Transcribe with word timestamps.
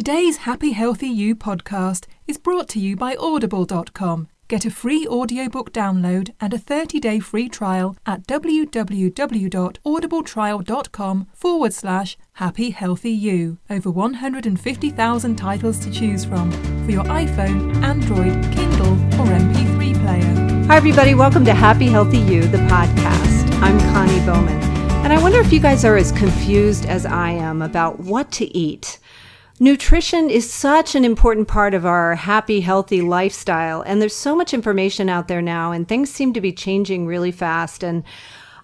Today's 0.00 0.48
Happy 0.48 0.72
Healthy 0.72 1.08
You 1.08 1.36
podcast 1.36 2.06
is 2.26 2.38
brought 2.38 2.70
to 2.70 2.80
you 2.80 2.96
by 2.96 3.16
Audible.com. 3.16 4.28
Get 4.48 4.64
a 4.64 4.70
free 4.70 5.06
audiobook 5.06 5.74
download 5.74 6.30
and 6.40 6.54
a 6.54 6.58
30-day 6.58 7.20
free 7.20 7.50
trial 7.50 7.98
at 8.06 8.26
www.audibletrial.com 8.26 11.26
forward 11.34 11.74
slash 11.74 12.16
happy 12.32 12.70
healthy 12.70 13.10
you. 13.10 13.58
Over 13.68 13.90
150,000 13.90 15.36
titles 15.36 15.78
to 15.80 15.90
choose 15.90 16.24
from 16.24 16.50
for 16.86 16.92
your 16.92 17.04
iPhone, 17.04 17.82
Android, 17.82 18.42
Kindle 18.54 18.94
or 19.20 19.26
MP3 19.26 20.02
player. 20.02 20.64
Hi 20.68 20.78
everybody, 20.78 21.14
welcome 21.14 21.44
to 21.44 21.52
Happy 21.52 21.88
Healthy 21.88 22.20
You, 22.20 22.46
the 22.46 22.56
podcast. 22.56 23.52
I'm 23.60 23.78
Connie 23.92 24.24
Bowman. 24.24 24.62
And 25.04 25.12
I 25.12 25.20
wonder 25.20 25.40
if 25.40 25.52
you 25.52 25.60
guys 25.60 25.84
are 25.84 25.98
as 25.98 26.10
confused 26.10 26.86
as 26.86 27.04
I 27.04 27.32
am 27.32 27.60
about 27.60 28.00
what 28.00 28.32
to 28.32 28.46
eat. 28.56 28.98
Nutrition 29.62 30.30
is 30.30 30.50
such 30.50 30.94
an 30.94 31.04
important 31.04 31.46
part 31.46 31.74
of 31.74 31.84
our 31.84 32.14
happy, 32.14 32.62
healthy 32.62 33.02
lifestyle. 33.02 33.82
And 33.82 34.00
there's 34.00 34.16
so 34.16 34.34
much 34.34 34.54
information 34.54 35.10
out 35.10 35.28
there 35.28 35.42
now, 35.42 35.70
and 35.70 35.86
things 35.86 36.08
seem 36.08 36.32
to 36.32 36.40
be 36.40 36.50
changing 36.50 37.06
really 37.06 37.30
fast. 37.30 37.84
And 37.84 38.02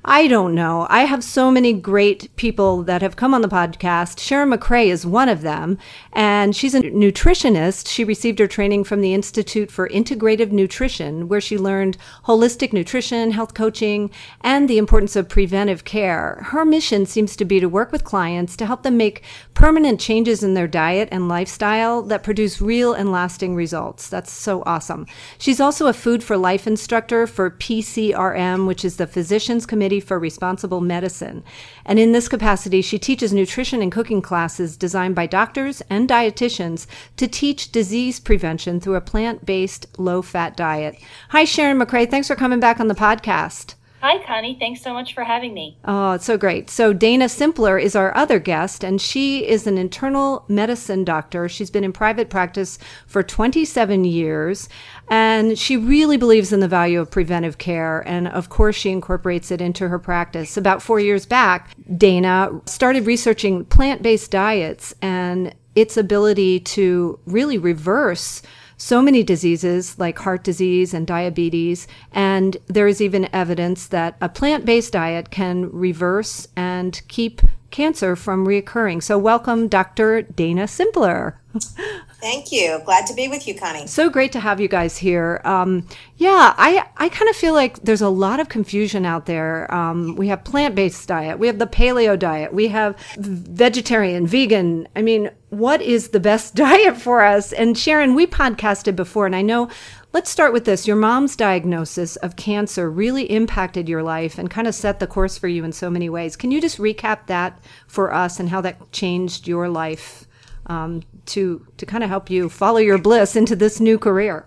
I 0.09 0.29
don't 0.29 0.55
know. 0.55 0.87
I 0.89 1.01
have 1.01 1.25
so 1.25 1.51
many 1.51 1.73
great 1.73 2.35
people 2.37 2.85
that 2.85 3.03
have 3.03 3.17
come 3.17 3.35
on 3.35 3.41
the 3.41 3.49
podcast. 3.49 4.21
Sharon 4.21 4.51
McRae 4.51 4.87
is 4.87 5.05
one 5.05 5.29
of 5.29 5.43
them, 5.43 5.79
and 6.13 6.55
she's 6.55 6.77
a 6.77 6.81
nutritionist. 6.81 7.89
She 7.89 8.05
received 8.05 8.39
her 8.39 8.47
training 8.47 8.85
from 8.85 9.01
the 9.01 9.13
Institute 9.13 9.69
for 9.69 9.89
Integrative 9.89 10.53
Nutrition, 10.53 11.27
where 11.27 11.41
she 11.41 11.59
learned 11.59 11.97
holistic 12.27 12.73
nutrition, 12.73 13.33
health 13.33 13.55
coaching, 13.55 14.13
and 14.43 14.69
the 14.69 14.79
importance 14.79 15.17
of 15.17 15.29
preventive 15.29 15.83
care. 15.83 16.39
Her 16.51 16.65
mission 16.65 17.05
seems 17.05 17.35
to 17.35 17.45
be 17.45 17.59
to 17.59 17.69
work 17.69 17.91
with 17.91 18.05
clients 18.05 18.57
to 18.59 18.67
help 18.67 18.85
them 18.85 18.97
make 18.97 19.25
permanent 19.55 19.99
changes 19.99 20.45
in 20.45 20.55
their 20.55 20.69
diet 20.69 21.09
and 21.11 21.29
lifestyle 21.29 22.01
that 22.03 22.23
produce 22.23 22.61
real 22.61 22.93
and 22.93 23.11
lasting 23.11 23.57
results. 23.57 24.09
That's 24.09 24.31
so 24.31 24.63
awesome. 24.67 25.05
She's 25.37 25.59
also 25.59 25.89
a 25.89 25.93
food 25.93 26.23
for 26.23 26.37
life 26.37 26.69
instructor 26.69 27.27
for 27.27 27.51
PCRM, 27.51 28.69
which 28.69 28.85
is 28.85 28.99
the 28.99 29.09
Physicians 29.09 29.67
Committee 29.67 29.96
for 30.01 30.19
Responsible 30.19 30.81
Medicine. 30.81 31.43
And 31.85 31.99
in 31.99 32.13
this 32.13 32.29
capacity, 32.29 32.83
she 32.83 32.99
teaches 32.99 33.33
nutrition 33.33 33.83
and 33.83 33.93
cooking 33.93 34.23
classes 34.23 34.77
designed 34.77 35.15
by 35.15 35.27
doctors 35.27 35.83
and 35.89 36.09
dietitians 36.09 36.87
to 37.17 37.27
teach 37.27 37.73
disease 37.73 38.21
prevention 38.21 38.81
through 38.81 38.97
a 38.97 39.01
plant 39.01 39.47
based, 39.47 39.87
low 39.99 40.23
fat 40.23 40.57
diet. 40.57 40.97
Hi, 41.31 41.45
Sharon 41.45 41.79
McRae. 41.79 42.11
Thanks 42.11 42.29
for 42.29 42.37
coming 42.37 42.61
back 42.61 42.81
on 42.81 42.89
the 42.89 42.95
podcast. 42.95 43.75
Hi, 44.01 44.23
Connie. 44.25 44.57
Thanks 44.59 44.83
so 44.83 44.93
much 44.93 45.15
for 45.15 45.25
having 45.25 45.55
me. 45.55 45.79
Oh, 45.85 46.13
it's 46.13 46.27
so 46.27 46.37
great. 46.37 46.69
So, 46.69 46.93
Dana 46.93 47.29
Simpler 47.29 47.79
is 47.79 47.97
our 47.97 48.15
other 48.15 48.39
guest, 48.39 48.85
and 48.85 49.01
she 49.01 49.47
is 49.47 49.67
an 49.67 49.79
internal 49.79 50.45
medicine 50.49 51.03
doctor. 51.03 51.49
She's 51.49 51.71
been 51.71 51.83
in 51.83 51.93
private 51.93 52.29
practice 52.29 52.79
for 53.07 53.23
27 53.23 54.05
years, 54.05 54.69
and 55.09 55.59
she 55.59 55.77
really 55.77 56.19
believes 56.19 56.53
in 56.53 56.61
the 56.61 56.69
value 56.69 57.01
of 57.01 57.11
preventive 57.11 57.59
care. 57.59 58.07
And 58.07 58.29
of 58.29 58.51
course, 58.51 58.77
she 58.77 58.91
incorporates 58.91 59.51
it 59.51 59.61
into 59.61 59.89
her 59.89 59.99
practice. 59.99 60.57
About 60.57 60.83
four 60.83 61.01
years 61.01 61.25
back, 61.25 61.75
Dana 61.97 62.51
started 62.67 63.07
researching 63.07 63.65
plant 63.65 64.03
based 64.03 64.31
diets 64.31 64.95
and 65.01 65.55
its 65.75 65.97
ability 65.97 66.61
to 66.61 67.19
really 67.27 67.59
reverse 67.59 68.43
so 68.77 69.01
many 69.01 69.23
diseases 69.23 69.99
like 69.99 70.19
heart 70.19 70.45
disease 70.45 70.93
and 70.93 71.07
diabetes. 71.07 71.87
And 72.13 72.57
there 72.67 72.89
is 72.89 73.01
even 73.01 73.29
evidence 73.33 73.87
that 73.89 74.17
a 74.21 74.29
plant 74.29 74.65
based 74.65 74.93
diet 74.93 75.31
can 75.31 75.71
reverse 75.71 76.47
and 76.57 77.01
keep 77.09 77.43
cancer 77.71 78.17
from 78.17 78.47
reoccurring. 78.47 79.03
So, 79.03 79.19
welcome, 79.19 79.69
Dr. 79.69 80.23
Dana 80.23 80.69
Simpler. 80.69 81.41
Thank 82.21 82.51
you. 82.51 82.81
Glad 82.87 83.07
to 83.09 83.15
be 83.15 83.29
with 83.29 83.47
you, 83.47 83.55
Connie. 83.55 83.87
So 83.87 84.09
great 84.09 84.33
to 84.33 84.41
have 84.41 84.59
you 84.59 84.69
guys 84.69 84.97
here. 84.97 85.43
Um, 85.45 85.87
yeah, 86.17 86.55
I, 86.57 86.89
I 86.97 87.11
kind 87.11 87.29
of 87.29 87.37
feel 87.37 87.53
like 87.53 87.83
there's 87.83 88.01
a 88.01 88.09
lot 88.09 88.41
of 88.41 88.49
confusion 88.49 89.05
out 89.05 89.27
there. 89.27 89.73
Um, 89.73 90.17
we 90.17 90.29
have 90.29 90.43
plant 90.43 90.75
based 90.75 91.07
diet, 91.07 91.39
we 91.39 91.47
have 91.47 91.59
the 91.59 91.67
paleo 91.67 92.19
diet, 92.19 92.55
we 92.55 92.69
have 92.69 92.97
vegetarian, 93.19 94.27
vegan. 94.27 94.89
I 94.97 95.03
mean, 95.03 95.31
what 95.51 95.83
is 95.83 96.09
the 96.09 96.21
best 96.21 96.55
diet 96.55 96.97
for 96.97 97.23
us? 97.23 97.53
And 97.53 97.77
Sharon, 97.77 98.15
we 98.15 98.27
podcasted 98.27 98.97
before, 98.97 99.27
and 99.27 99.37
I 99.37 99.43
know. 99.43 99.69
Let's 100.13 100.31
start 100.31 100.55
with 100.55 100.65
this. 100.65 100.87
Your 100.87 100.97
mom's 100.97 101.37
diagnosis 101.37 102.17
of 102.17 102.37
cancer 102.37 102.91
really 102.91 103.31
impacted 103.31 103.87
your 103.87 104.03
life 104.03 104.39
and 104.39 104.51
kind 104.51 104.67
of 104.67 104.75
set 104.75 104.99
the 104.99 105.07
course 105.07 105.37
for 105.37 105.49
you 105.49 105.63
in 105.63 105.73
so 105.73 105.91
many 105.91 106.09
ways. 106.09 106.37
Can 106.37 106.51
you 106.51 106.59
just 106.59 106.79
recap 106.79 107.27
that 107.27 107.59
for 107.87 108.15
us 108.15 108.41
and 108.41 108.49
how 108.49 108.63
that 108.63 108.93
changed 108.93 109.47
your 109.47 109.69
life 109.69 110.27
um, 110.67 111.03
to 111.27 111.67
to 111.77 111.87
kind 111.87 112.05
of 112.05 112.11
help 112.11 112.31
you 112.31 112.49
follow 112.49 112.79
your 112.79 112.99
bliss 112.99 113.37
into 113.37 113.57
this 113.57 113.81
new 113.81 113.99
career? 113.99 114.47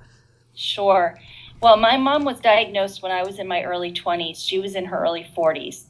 Sure. 0.56 1.18
Well, 1.62 1.78
my 1.78 1.98
mom 1.98 2.24
was 2.24 2.40
diagnosed 2.40 3.02
when 3.04 3.12
I 3.12 3.24
was 3.24 3.38
in 3.38 3.48
my 3.48 3.64
early 3.64 3.92
20s. 3.92 4.38
She 4.38 4.60
was 4.60 4.76
in 4.76 4.86
her 4.86 5.04
early 5.04 5.28
40s. 5.36 5.84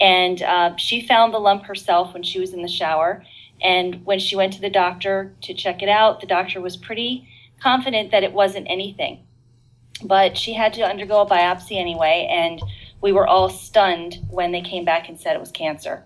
And 0.00 0.42
uh, 0.42 0.76
she 0.76 1.06
found 1.06 1.32
the 1.32 1.38
lump 1.38 1.64
herself 1.64 2.12
when 2.12 2.22
she 2.22 2.40
was 2.40 2.52
in 2.52 2.62
the 2.62 2.68
shower. 2.68 3.24
And 3.62 4.04
when 4.04 4.18
she 4.18 4.36
went 4.36 4.52
to 4.54 4.60
the 4.60 4.70
doctor 4.70 5.34
to 5.42 5.54
check 5.54 5.82
it 5.82 5.88
out, 5.88 6.20
the 6.20 6.26
doctor 6.26 6.60
was 6.60 6.76
pretty 6.76 7.26
confident 7.60 8.10
that 8.10 8.22
it 8.22 8.32
wasn't 8.32 8.66
anything. 8.68 9.20
But 10.02 10.36
she 10.36 10.52
had 10.52 10.74
to 10.74 10.82
undergo 10.82 11.22
a 11.22 11.26
biopsy 11.26 11.78
anyway, 11.78 12.28
and 12.30 12.60
we 13.00 13.12
were 13.12 13.26
all 13.26 13.48
stunned 13.48 14.18
when 14.28 14.52
they 14.52 14.60
came 14.60 14.84
back 14.84 15.08
and 15.08 15.18
said 15.18 15.36
it 15.36 15.40
was 15.40 15.52
cancer. 15.52 16.04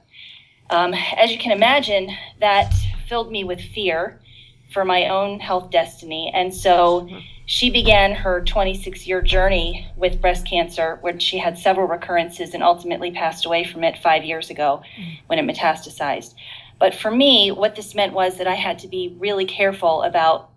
Um, 0.71 0.95
as 1.17 1.33
you 1.33 1.39
can 1.39 1.53
imagine, 1.53 2.11
that 2.41 2.73
filled 3.09 3.31
me 3.31 3.45
with 3.45 3.61
fear 3.61 4.21
for 4.73 4.85
my 4.85 5.09
own 5.09 5.41
health 5.41 5.71
destiny. 5.71 6.31
And 6.35 6.55
so 6.55 7.09
she 7.47 7.71
began 7.71 8.13
her 8.13 8.43
26 8.43 9.07
year 9.07 9.23
journey 9.23 9.91
with 9.97 10.21
breast 10.21 10.47
cancer, 10.47 10.99
when 11.01 11.19
she 11.19 11.39
had 11.39 11.59
several 11.59 11.87
recurrences 11.87 12.53
and 12.53 12.63
ultimately 12.63 13.11
passed 13.11 13.47
away 13.47 13.65
from 13.65 13.83
it 13.85 13.97
five 13.99 14.25
years 14.25 14.51
ago 14.51 14.83
when 15.27 15.39
it 15.39 15.57
metastasized. 15.57 16.35
But 16.79 16.95
for 16.95 17.11
me, 17.11 17.51
what 17.51 17.75
this 17.75 17.95
meant 17.95 18.13
was 18.13 18.37
that 18.39 18.47
I 18.47 18.55
had 18.55 18.79
to 18.81 18.89
be 18.89 19.17
really 19.19 19.47
careful 19.47 20.03
about 20.03 20.51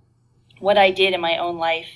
what 0.59 0.77
I 0.77 0.91
did 0.91 1.13
in 1.13 1.21
my 1.21 1.37
own 1.37 1.57
life 1.57 1.87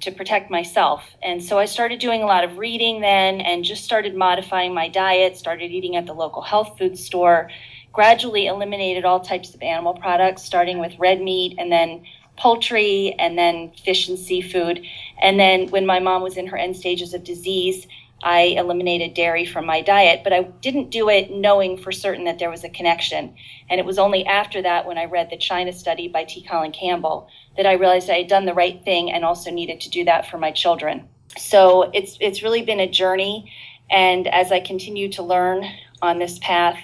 to 0.00 0.10
protect 0.10 0.50
myself. 0.50 1.04
And 1.22 1.42
so 1.42 1.58
I 1.58 1.66
started 1.66 2.00
doing 2.00 2.22
a 2.22 2.26
lot 2.26 2.44
of 2.44 2.58
reading 2.58 3.00
then 3.00 3.40
and 3.40 3.64
just 3.64 3.84
started 3.84 4.16
modifying 4.16 4.74
my 4.74 4.88
diet, 4.88 5.36
started 5.36 5.70
eating 5.70 5.96
at 5.96 6.06
the 6.06 6.12
local 6.12 6.42
health 6.42 6.76
food 6.78 6.98
store, 6.98 7.50
gradually 7.92 8.46
eliminated 8.46 9.04
all 9.04 9.20
types 9.20 9.54
of 9.54 9.62
animal 9.62 9.94
products, 9.94 10.42
starting 10.42 10.78
with 10.78 10.98
red 10.98 11.20
meat 11.20 11.54
and 11.58 11.70
then 11.70 12.04
poultry 12.36 13.14
and 13.18 13.36
then 13.36 13.70
fish 13.84 14.08
and 14.08 14.18
seafood. 14.18 14.82
And 15.20 15.38
then 15.38 15.68
when 15.68 15.86
my 15.86 16.00
mom 16.00 16.22
was 16.22 16.36
in 16.36 16.46
her 16.46 16.56
end 16.56 16.76
stages 16.76 17.12
of 17.14 17.22
disease, 17.24 17.86
I 18.22 18.54
eliminated 18.56 19.14
dairy 19.14 19.44
from 19.44 19.66
my 19.66 19.80
diet, 19.80 20.22
but 20.22 20.32
I 20.32 20.42
didn't 20.42 20.90
do 20.90 21.08
it 21.08 21.32
knowing 21.32 21.76
for 21.76 21.90
certain 21.90 22.24
that 22.24 22.38
there 22.38 22.50
was 22.50 22.62
a 22.62 22.68
connection. 22.68 23.34
And 23.68 23.80
it 23.80 23.86
was 23.86 23.98
only 23.98 24.24
after 24.24 24.62
that, 24.62 24.86
when 24.86 24.96
I 24.96 25.06
read 25.06 25.28
the 25.28 25.36
China 25.36 25.72
study 25.72 26.08
by 26.08 26.24
T. 26.24 26.42
Colin 26.42 26.72
Campbell, 26.72 27.28
that 27.56 27.66
I 27.66 27.72
realized 27.72 28.08
I 28.08 28.18
had 28.18 28.28
done 28.28 28.44
the 28.44 28.54
right 28.54 28.82
thing 28.84 29.10
and 29.10 29.24
also 29.24 29.50
needed 29.50 29.80
to 29.80 29.90
do 29.90 30.04
that 30.04 30.30
for 30.30 30.38
my 30.38 30.52
children. 30.52 31.08
So 31.36 31.90
it's 31.92 32.16
it's 32.20 32.42
really 32.42 32.62
been 32.62 32.80
a 32.80 32.88
journey, 32.88 33.50
and 33.90 34.28
as 34.28 34.52
I 34.52 34.60
continue 34.60 35.10
to 35.12 35.22
learn 35.22 35.64
on 36.00 36.18
this 36.18 36.38
path, 36.38 36.78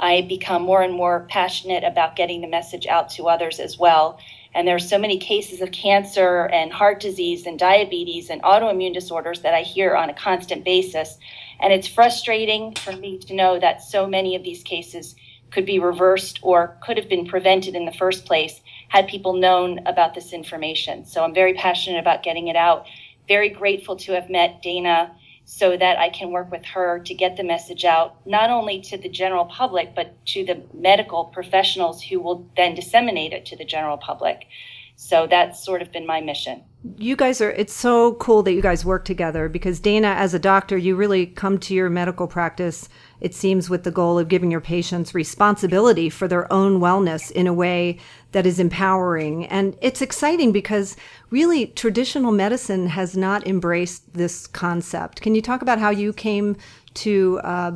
I 0.00 0.22
become 0.22 0.62
more 0.62 0.82
and 0.82 0.94
more 0.94 1.26
passionate 1.28 1.84
about 1.84 2.16
getting 2.16 2.40
the 2.40 2.48
message 2.48 2.86
out 2.86 3.10
to 3.10 3.28
others 3.28 3.60
as 3.60 3.78
well. 3.78 4.18
And 4.54 4.66
there 4.66 4.74
are 4.74 4.80
so 4.80 4.98
many 4.98 5.18
cases 5.18 5.60
of 5.60 5.70
cancer 5.70 6.46
and 6.46 6.72
heart 6.72 7.00
disease 7.00 7.46
and 7.46 7.58
diabetes 7.58 8.30
and 8.30 8.42
autoimmune 8.42 8.94
disorders 8.94 9.42
that 9.42 9.54
I 9.54 9.62
hear 9.62 9.94
on 9.94 10.10
a 10.10 10.14
constant 10.14 10.64
basis. 10.64 11.18
And 11.60 11.72
it's 11.72 11.86
frustrating 11.86 12.74
for 12.74 12.92
me 12.96 13.18
to 13.18 13.34
know 13.34 13.60
that 13.60 13.82
so 13.82 14.06
many 14.06 14.34
of 14.34 14.42
these 14.42 14.62
cases 14.62 15.14
could 15.50 15.66
be 15.66 15.78
reversed 15.78 16.40
or 16.42 16.78
could 16.80 16.96
have 16.96 17.08
been 17.08 17.26
prevented 17.26 17.74
in 17.74 17.84
the 17.84 17.92
first 17.92 18.24
place 18.24 18.60
had 18.88 19.06
people 19.06 19.34
known 19.34 19.80
about 19.86 20.14
this 20.14 20.32
information. 20.32 21.04
So 21.04 21.22
I'm 21.22 21.34
very 21.34 21.54
passionate 21.54 22.00
about 22.00 22.22
getting 22.22 22.48
it 22.48 22.56
out. 22.56 22.86
Very 23.28 23.50
grateful 23.50 23.96
to 23.96 24.12
have 24.12 24.30
met 24.30 24.62
Dana 24.62 25.14
so 25.52 25.76
that 25.76 25.98
I 25.98 26.10
can 26.10 26.30
work 26.30 26.52
with 26.52 26.64
her 26.64 27.00
to 27.00 27.12
get 27.12 27.36
the 27.36 27.42
message 27.42 27.84
out, 27.84 28.24
not 28.24 28.50
only 28.50 28.80
to 28.82 28.96
the 28.96 29.08
general 29.08 29.46
public, 29.46 29.96
but 29.96 30.14
to 30.26 30.44
the 30.44 30.62
medical 30.72 31.24
professionals 31.24 32.00
who 32.04 32.20
will 32.20 32.48
then 32.56 32.76
disseminate 32.76 33.32
it 33.32 33.46
to 33.46 33.56
the 33.56 33.64
general 33.64 33.98
public. 33.98 34.46
So 34.94 35.26
that's 35.26 35.64
sort 35.64 35.82
of 35.82 35.90
been 35.90 36.06
my 36.06 36.20
mission. 36.20 36.62
You 36.98 37.16
guys 37.16 37.40
are, 37.40 37.50
it's 37.50 37.72
so 37.72 38.14
cool 38.14 38.44
that 38.44 38.52
you 38.52 38.62
guys 38.62 38.84
work 38.84 39.04
together 39.04 39.48
because 39.48 39.80
Dana, 39.80 40.10
as 40.10 40.34
a 40.34 40.38
doctor, 40.38 40.78
you 40.78 40.94
really 40.94 41.26
come 41.26 41.58
to 41.58 41.74
your 41.74 41.90
medical 41.90 42.28
practice, 42.28 42.88
it 43.20 43.34
seems, 43.34 43.68
with 43.68 43.84
the 43.84 43.90
goal 43.90 44.18
of 44.18 44.28
giving 44.28 44.50
your 44.50 44.60
patients 44.60 45.14
responsibility 45.14 46.08
for 46.08 46.26
their 46.26 46.50
own 46.52 46.80
wellness 46.80 47.30
in 47.30 47.46
a 47.46 47.52
way 47.52 47.98
that 48.32 48.46
is 48.46 48.58
empowering. 48.58 49.46
And 49.46 49.76
it's 49.80 50.00
exciting 50.00 50.52
because 50.52 50.96
really 51.30 51.66
traditional 51.66 52.32
medicine 52.32 52.86
has 52.88 53.16
not 53.16 53.46
embraced 53.46 54.14
this 54.14 54.46
concept. 54.46 55.20
Can 55.20 55.34
you 55.34 55.42
talk 55.42 55.62
about 55.62 55.78
how 55.78 55.90
you 55.90 56.12
came 56.12 56.56
to 56.94 57.40
uh, 57.44 57.72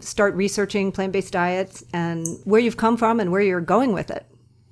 start 0.00 0.34
researching 0.34 0.92
plant 0.92 1.12
based 1.12 1.32
diets 1.32 1.84
and 1.92 2.26
where 2.44 2.60
you've 2.60 2.76
come 2.76 2.96
from 2.96 3.20
and 3.20 3.30
where 3.30 3.40
you're 3.40 3.60
going 3.60 3.92
with 3.92 4.10
it? 4.10 4.26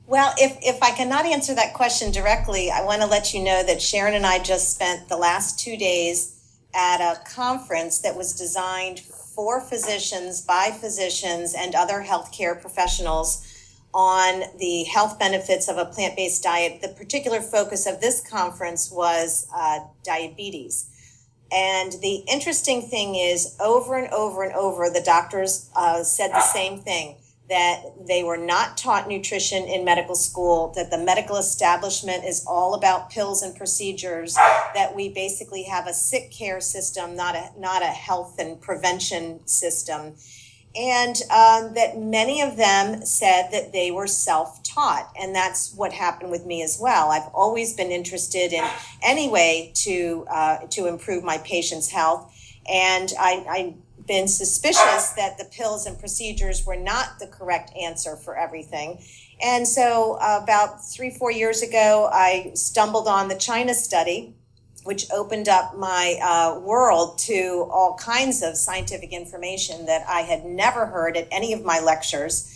Well, 0.06 0.32
if, 0.38 0.56
if 0.62 0.80
I 0.82 0.92
cannot 0.92 1.26
answer 1.26 1.54
that 1.54 1.74
question 1.74 2.12
directly, 2.12 2.70
I 2.70 2.82
want 2.84 3.02
to 3.02 3.08
let 3.08 3.34
you 3.34 3.42
know 3.42 3.64
that 3.64 3.82
Sharon 3.82 4.14
and 4.14 4.24
I 4.24 4.40
just 4.40 4.72
spent 4.74 5.08
the 5.08 5.16
last 5.16 5.58
two 5.58 5.76
days 5.76 6.32
at 6.74 7.00
a 7.00 7.18
conference 7.24 7.98
that 8.00 8.16
was 8.16 8.32
designed 8.32 9.00
for 9.36 9.60
physicians, 9.60 10.40
by 10.40 10.70
physicians, 10.80 11.54
and 11.54 11.74
other 11.74 12.02
healthcare 12.02 12.60
professionals 12.60 13.46
on 13.94 14.42
the 14.58 14.84
health 14.84 15.18
benefits 15.18 15.68
of 15.68 15.76
a 15.76 15.84
plant 15.84 16.16
based 16.16 16.42
diet. 16.42 16.80
The 16.80 16.88
particular 16.88 17.40
focus 17.40 17.86
of 17.86 18.00
this 18.00 18.26
conference 18.26 18.90
was 18.90 19.46
uh, 19.54 19.80
diabetes. 20.02 20.90
And 21.52 21.92
the 22.02 22.24
interesting 22.28 22.82
thing 22.82 23.14
is, 23.14 23.54
over 23.60 23.94
and 23.96 24.12
over 24.12 24.42
and 24.42 24.54
over, 24.54 24.90
the 24.90 25.02
doctors 25.02 25.70
uh, 25.76 26.02
said 26.02 26.32
the 26.32 26.40
same 26.40 26.80
thing 26.80 27.16
that 27.48 27.82
they 28.06 28.24
were 28.24 28.36
not 28.36 28.76
taught 28.76 29.08
nutrition 29.08 29.64
in 29.64 29.84
medical 29.84 30.16
school, 30.16 30.72
that 30.74 30.90
the 30.90 30.98
medical 30.98 31.36
establishment 31.36 32.24
is 32.24 32.44
all 32.46 32.74
about 32.74 33.10
pills 33.10 33.42
and 33.42 33.54
procedures, 33.54 34.34
that 34.74 34.94
we 34.94 35.08
basically 35.08 35.62
have 35.62 35.86
a 35.86 35.94
sick 35.94 36.32
care 36.32 36.60
system, 36.60 37.14
not 37.14 37.36
a, 37.36 37.50
not 37.58 37.82
a 37.82 37.86
health 37.86 38.36
and 38.38 38.60
prevention 38.60 39.46
system. 39.46 40.14
And 40.74 41.16
um, 41.30 41.74
that 41.74 41.96
many 41.96 42.42
of 42.42 42.56
them 42.56 43.04
said 43.06 43.48
that 43.52 43.72
they 43.72 43.90
were 43.90 44.06
self 44.06 44.62
taught. 44.62 45.10
And 45.18 45.34
that's 45.34 45.72
what 45.74 45.92
happened 45.92 46.30
with 46.30 46.44
me 46.44 46.62
as 46.62 46.78
well. 46.80 47.10
I've 47.10 47.30
always 47.32 47.74
been 47.74 47.90
interested 47.90 48.52
in 48.52 48.64
any 49.02 49.28
way 49.28 49.72
to, 49.76 50.26
uh, 50.28 50.58
to 50.70 50.86
improve 50.86 51.24
my 51.24 51.38
patient's 51.38 51.90
health. 51.90 52.32
And 52.68 53.10
I, 53.18 53.46
I 53.48 53.74
been 54.06 54.28
suspicious 54.28 55.10
that 55.10 55.38
the 55.38 55.44
pills 55.44 55.86
and 55.86 55.98
procedures 55.98 56.64
were 56.64 56.76
not 56.76 57.18
the 57.18 57.26
correct 57.26 57.72
answer 57.76 58.16
for 58.16 58.36
everything. 58.36 59.02
And 59.42 59.66
so, 59.68 60.18
uh, 60.20 60.40
about 60.42 60.84
three, 60.84 61.10
four 61.10 61.30
years 61.30 61.62
ago, 61.62 62.08
I 62.12 62.52
stumbled 62.54 63.06
on 63.06 63.28
the 63.28 63.34
China 63.34 63.74
study, 63.74 64.34
which 64.84 65.10
opened 65.10 65.48
up 65.48 65.76
my 65.76 66.18
uh, 66.22 66.60
world 66.60 67.18
to 67.18 67.68
all 67.70 67.96
kinds 67.96 68.42
of 68.42 68.56
scientific 68.56 69.12
information 69.12 69.86
that 69.86 70.06
I 70.08 70.22
had 70.22 70.44
never 70.44 70.86
heard 70.86 71.16
at 71.16 71.28
any 71.30 71.52
of 71.52 71.64
my 71.64 71.80
lectures. 71.80 72.52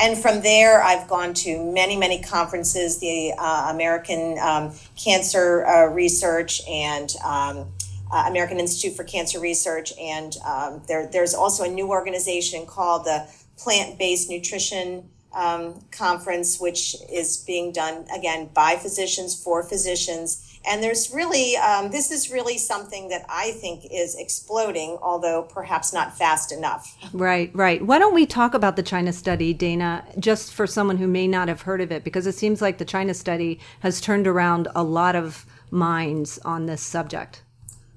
And 0.00 0.16
from 0.16 0.42
there, 0.42 0.82
I've 0.82 1.08
gone 1.08 1.34
to 1.34 1.72
many, 1.72 1.96
many 1.96 2.22
conferences, 2.22 3.00
the 3.00 3.32
uh, 3.36 3.68
American 3.70 4.38
um, 4.38 4.72
Cancer 4.96 5.66
uh, 5.66 5.86
Research 5.86 6.62
and 6.68 7.12
um, 7.24 7.72
uh, 8.10 8.24
American 8.26 8.58
Institute 8.58 8.96
for 8.96 9.04
Cancer 9.04 9.40
Research, 9.40 9.92
and 10.00 10.36
um, 10.44 10.82
there, 10.88 11.06
there's 11.06 11.34
also 11.34 11.64
a 11.64 11.68
new 11.68 11.88
organization 11.88 12.66
called 12.66 13.04
the 13.04 13.26
Plant 13.56 13.98
Based 13.98 14.30
Nutrition 14.30 15.08
um, 15.34 15.84
Conference, 15.90 16.58
which 16.60 16.96
is 17.12 17.36
being 17.38 17.72
done 17.72 18.06
again 18.14 18.48
by 18.54 18.76
physicians 18.76 19.40
for 19.40 19.62
physicians. 19.62 20.44
And 20.68 20.82
there's 20.82 21.12
really, 21.14 21.56
um, 21.56 21.90
this 21.90 22.10
is 22.10 22.30
really 22.30 22.58
something 22.58 23.08
that 23.08 23.24
I 23.28 23.52
think 23.52 23.84
is 23.90 24.16
exploding, 24.18 24.98
although 25.00 25.42
perhaps 25.42 25.92
not 25.92 26.18
fast 26.18 26.52
enough. 26.52 26.96
Right, 27.12 27.50
right. 27.54 27.80
Why 27.80 27.98
don't 27.98 28.14
we 28.14 28.26
talk 28.26 28.54
about 28.54 28.76
the 28.76 28.82
China 28.82 29.12
study, 29.12 29.54
Dana, 29.54 30.04
just 30.18 30.52
for 30.52 30.66
someone 30.66 30.98
who 30.98 31.06
may 31.06 31.28
not 31.28 31.48
have 31.48 31.62
heard 31.62 31.80
of 31.80 31.92
it? 31.92 32.04
Because 32.04 32.26
it 32.26 32.34
seems 32.34 32.60
like 32.60 32.78
the 32.78 32.84
China 32.84 33.14
study 33.14 33.60
has 33.80 34.00
turned 34.00 34.26
around 34.26 34.68
a 34.74 34.82
lot 34.82 35.14
of 35.14 35.46
minds 35.70 36.38
on 36.44 36.66
this 36.66 36.82
subject. 36.82 37.42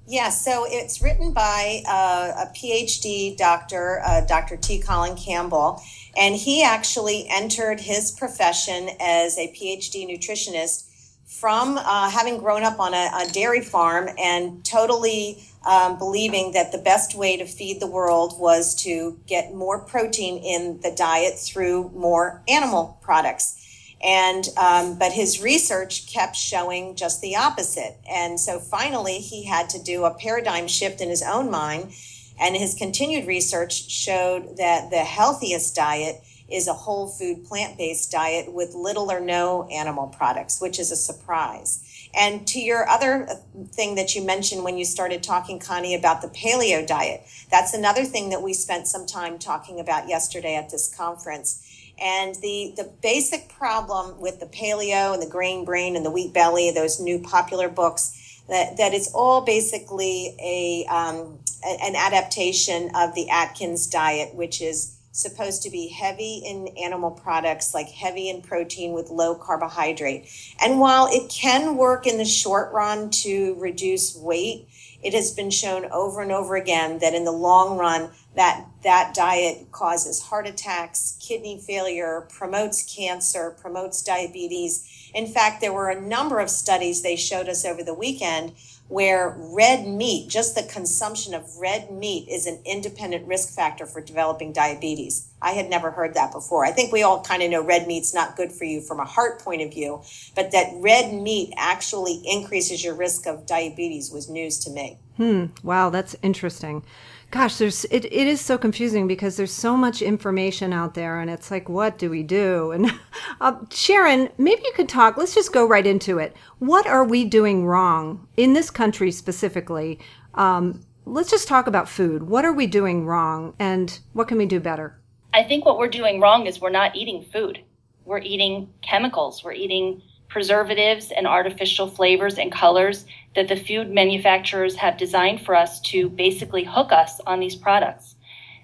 Yeah, 0.06 0.30
so 0.30 0.66
it's 0.66 1.00
written 1.00 1.32
by 1.32 1.82
uh, 1.86 2.46
a 2.46 2.52
PhD 2.52 3.36
doctor, 3.36 4.02
uh, 4.04 4.22
Dr. 4.22 4.56
T. 4.56 4.80
Colin 4.80 5.16
Campbell, 5.16 5.80
and 6.16 6.34
he 6.34 6.64
actually 6.64 7.26
entered 7.30 7.80
his 7.80 8.10
profession 8.10 8.90
as 9.00 9.38
a 9.38 9.52
PhD 9.52 10.08
nutritionist 10.08 10.88
from 11.26 11.78
uh, 11.78 12.10
having 12.10 12.38
grown 12.38 12.64
up 12.64 12.80
on 12.80 12.94
a, 12.94 13.10
a, 13.14 13.32
dairy 13.32 13.62
farm 13.62 14.08
and 14.18 14.62
totally 14.64 15.42
um, 15.64 15.96
believing 15.96 16.52
that 16.52 16.72
the 16.72 16.78
best 16.78 17.14
way 17.14 17.36
to 17.36 17.46
feed 17.46 17.80
the 17.80 17.86
world 17.86 18.38
was 18.38 18.74
to 18.74 19.18
get 19.26 19.54
more 19.54 19.78
protein 19.78 20.36
in 20.42 20.80
the 20.82 20.90
diet 20.94 21.38
through 21.38 21.90
more 21.94 22.42
animal 22.48 22.98
products 23.00 23.58
and 24.02 24.48
um, 24.56 24.98
but 24.98 25.12
his 25.12 25.40
research 25.40 26.12
kept 26.12 26.34
showing 26.34 26.96
just 26.96 27.20
the 27.20 27.36
opposite. 27.36 27.96
And 28.10 28.38
so 28.38 28.58
finally 28.58 29.18
he 29.18 29.44
had 29.44 29.70
to 29.70 29.82
do 29.82 30.04
a 30.04 30.14
paradigm 30.14 30.66
shift 30.66 31.00
in 31.00 31.08
his 31.08 31.22
own 31.22 31.50
mind 31.50 31.92
and 32.40 32.56
his 32.56 32.74
continued 32.74 33.26
research 33.26 33.88
showed 33.90 34.56
that 34.56 34.90
the 34.90 34.98
healthiest 34.98 35.76
diet 35.76 36.22
is 36.50 36.66
a 36.66 36.72
whole 36.72 37.06
food 37.06 37.44
plant-based 37.44 38.10
diet 38.10 38.52
with 38.52 38.74
little 38.74 39.10
or 39.10 39.20
no 39.20 39.68
animal 39.68 40.08
products 40.08 40.60
which 40.60 40.80
is 40.80 40.90
a 40.90 40.96
surprise. 40.96 41.88
And 42.14 42.46
to 42.48 42.60
your 42.60 42.86
other 42.88 43.26
thing 43.70 43.94
that 43.94 44.14
you 44.14 44.22
mentioned 44.22 44.64
when 44.64 44.76
you 44.76 44.84
started 44.84 45.22
talking 45.22 45.60
connie 45.60 45.94
about 45.94 46.20
the 46.22 46.28
paleo 46.28 46.84
diet 46.84 47.22
that's 47.50 47.72
another 47.72 48.04
thing 48.04 48.30
that 48.30 48.42
we 48.42 48.52
spent 48.52 48.88
some 48.88 49.06
time 49.06 49.38
talking 49.38 49.78
about 49.78 50.08
yesterday 50.08 50.56
at 50.56 50.70
this 50.70 50.92
conference 50.92 51.71
and 52.00 52.34
the, 52.36 52.74
the 52.76 52.90
basic 53.02 53.48
problem 53.48 54.20
with 54.20 54.40
the 54.40 54.46
paleo 54.46 55.12
and 55.14 55.22
the 55.22 55.28
grain 55.28 55.64
brain 55.64 55.96
and 55.96 56.04
the 56.04 56.10
wheat 56.10 56.32
belly, 56.32 56.70
those 56.70 57.00
new 57.00 57.18
popular 57.18 57.68
books, 57.68 58.42
that, 58.48 58.76
that 58.76 58.92
it's 58.92 59.12
all 59.14 59.42
basically 59.42 60.34
a, 60.40 60.86
um, 60.92 61.38
an 61.64 61.94
adaptation 61.94 62.90
of 62.94 63.14
the 63.14 63.30
Atkins 63.30 63.86
diet, 63.86 64.34
which 64.34 64.60
is 64.60 64.96
supposed 65.12 65.62
to 65.62 65.70
be 65.70 65.88
heavy 65.88 66.42
in 66.44 66.68
animal 66.82 67.10
products, 67.10 67.74
like 67.74 67.88
heavy 67.88 68.30
in 68.30 68.40
protein 68.40 68.92
with 68.92 69.10
low 69.10 69.34
carbohydrate. 69.34 70.26
And 70.60 70.80
while 70.80 71.06
it 71.10 71.30
can 71.30 71.76
work 71.76 72.06
in 72.06 72.18
the 72.18 72.24
short 72.24 72.72
run 72.72 73.10
to 73.10 73.54
reduce 73.58 74.16
weight, 74.16 74.68
it 75.02 75.14
has 75.14 75.32
been 75.32 75.50
shown 75.50 75.84
over 75.86 76.22
and 76.22 76.30
over 76.30 76.56
again 76.56 76.98
that 77.00 77.14
in 77.14 77.24
the 77.24 77.32
long 77.32 77.76
run, 77.76 78.10
that 78.36 78.66
that 78.82 79.14
diet 79.14 79.70
causes 79.72 80.22
heart 80.22 80.46
attacks, 80.46 81.18
kidney 81.20 81.58
failure, 81.58 82.26
promotes 82.30 82.82
cancer, 82.94 83.56
promotes 83.60 84.02
diabetes. 84.02 85.10
In 85.14 85.26
fact, 85.26 85.60
there 85.60 85.72
were 85.72 85.90
a 85.90 86.00
number 86.00 86.38
of 86.38 86.50
studies 86.50 87.02
they 87.02 87.16
showed 87.16 87.48
us 87.48 87.64
over 87.64 87.82
the 87.82 87.94
weekend 87.94 88.52
where 88.92 89.34
red 89.38 89.86
meat, 89.86 90.28
just 90.28 90.54
the 90.54 90.62
consumption 90.64 91.32
of 91.32 91.56
red 91.58 91.90
meat, 91.90 92.28
is 92.28 92.46
an 92.46 92.60
independent 92.66 93.26
risk 93.26 93.54
factor 93.54 93.86
for 93.86 94.02
developing 94.02 94.52
diabetes. 94.52 95.28
I 95.40 95.52
had 95.52 95.70
never 95.70 95.90
heard 95.90 96.12
that 96.14 96.30
before. 96.30 96.66
I 96.66 96.72
think 96.72 96.92
we 96.92 97.02
all 97.02 97.22
kind 97.22 97.42
of 97.42 97.50
know 97.50 97.64
red 97.64 97.86
meat's 97.86 98.12
not 98.12 98.36
good 98.36 98.52
for 98.52 98.64
you 98.64 98.82
from 98.82 99.00
a 99.00 99.04
heart 99.06 99.40
point 99.40 99.62
of 99.62 99.72
view, 99.72 100.02
but 100.36 100.52
that 100.52 100.72
red 100.74 101.14
meat 101.14 101.54
actually 101.56 102.20
increases 102.26 102.84
your 102.84 102.94
risk 102.94 103.26
of 103.26 103.46
diabetes 103.46 104.10
was 104.10 104.28
news 104.28 104.58
to 104.60 104.70
me. 104.70 104.98
Hmm. 105.16 105.46
Wow, 105.62 105.88
that's 105.88 106.14
interesting 106.22 106.84
gosh 107.32 107.56
there's 107.56 107.84
it, 107.86 108.04
it 108.04 108.26
is 108.26 108.40
so 108.40 108.58
confusing 108.58 109.08
because 109.08 109.36
there's 109.36 109.52
so 109.52 109.74
much 109.74 110.02
information 110.02 110.72
out 110.72 110.92
there 110.94 111.18
and 111.18 111.30
it's 111.30 111.50
like 111.50 111.68
what 111.68 111.98
do 111.98 112.10
we 112.10 112.22
do? 112.22 112.70
And 112.70 112.92
uh, 113.40 113.56
sharon 113.70 114.28
maybe 114.38 114.62
you 114.64 114.72
could 114.76 114.88
talk 114.88 115.16
let's 115.16 115.34
just 115.34 115.52
go 115.52 115.66
right 115.66 115.86
into 115.86 116.18
it. 116.18 116.36
What 116.58 116.86
are 116.86 117.04
we 117.04 117.24
doing 117.24 117.66
wrong 117.66 118.28
in 118.36 118.52
this 118.52 118.70
country 118.70 119.10
specifically? 119.10 119.98
Um, 120.34 120.82
let's 121.06 121.30
just 121.30 121.48
talk 121.48 121.66
about 121.66 121.88
food. 121.88 122.24
What 122.24 122.44
are 122.44 122.52
we 122.52 122.66
doing 122.66 123.06
wrong 123.06 123.54
and 123.58 123.98
what 124.12 124.28
can 124.28 124.36
we 124.36 124.46
do 124.46 124.60
better? 124.60 125.00
I 125.34 125.42
think 125.42 125.64
what 125.64 125.78
we're 125.78 125.88
doing 125.88 126.20
wrong 126.20 126.46
is 126.46 126.60
we're 126.60 126.70
not 126.70 126.94
eating 126.94 127.24
food. 127.32 127.64
We're 128.04 128.20
eating 128.20 128.68
chemicals. 128.82 129.42
We're 129.42 129.54
eating 129.54 130.02
preservatives 130.28 131.10
and 131.10 131.26
artificial 131.26 131.86
flavors 131.86 132.36
and 132.36 132.52
colors 132.52 133.06
that 133.34 133.48
the 133.48 133.56
food 133.56 133.90
manufacturers 133.90 134.76
have 134.76 134.98
designed 134.98 135.40
for 135.40 135.54
us 135.54 135.80
to 135.80 136.08
basically 136.10 136.64
hook 136.64 136.92
us 136.92 137.20
on 137.26 137.40
these 137.40 137.56
products. 137.56 138.14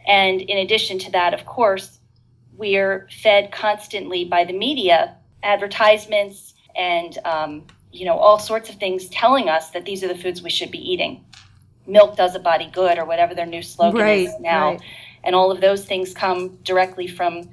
And 0.06 0.40
in 0.40 0.58
addition 0.58 0.98
to 1.00 1.10
that, 1.12 1.34
of 1.34 1.46
course, 1.46 1.98
we're 2.56 3.08
fed 3.22 3.52
constantly 3.52 4.24
by 4.24 4.44
the 4.44 4.52
media 4.52 5.16
advertisements 5.42 6.54
and 6.76 7.18
um, 7.24 7.64
you 7.92 8.04
know 8.04 8.16
all 8.16 8.38
sorts 8.38 8.68
of 8.68 8.76
things 8.76 9.08
telling 9.08 9.48
us 9.48 9.70
that 9.70 9.84
these 9.84 10.02
are 10.04 10.08
the 10.08 10.16
foods 10.16 10.42
we 10.42 10.50
should 10.50 10.70
be 10.70 10.78
eating. 10.78 11.24
Milk 11.86 12.16
does 12.16 12.34
a 12.34 12.38
body 12.38 12.68
good, 12.72 12.98
or 12.98 13.06
whatever 13.06 13.34
their 13.34 13.46
new 13.46 13.62
slogan 13.62 14.02
right, 14.02 14.28
is 14.28 14.40
now, 14.40 14.72
right. 14.72 14.82
and 15.24 15.34
all 15.34 15.50
of 15.50 15.60
those 15.60 15.86
things 15.86 16.12
come 16.12 16.56
directly 16.62 17.06
from 17.06 17.48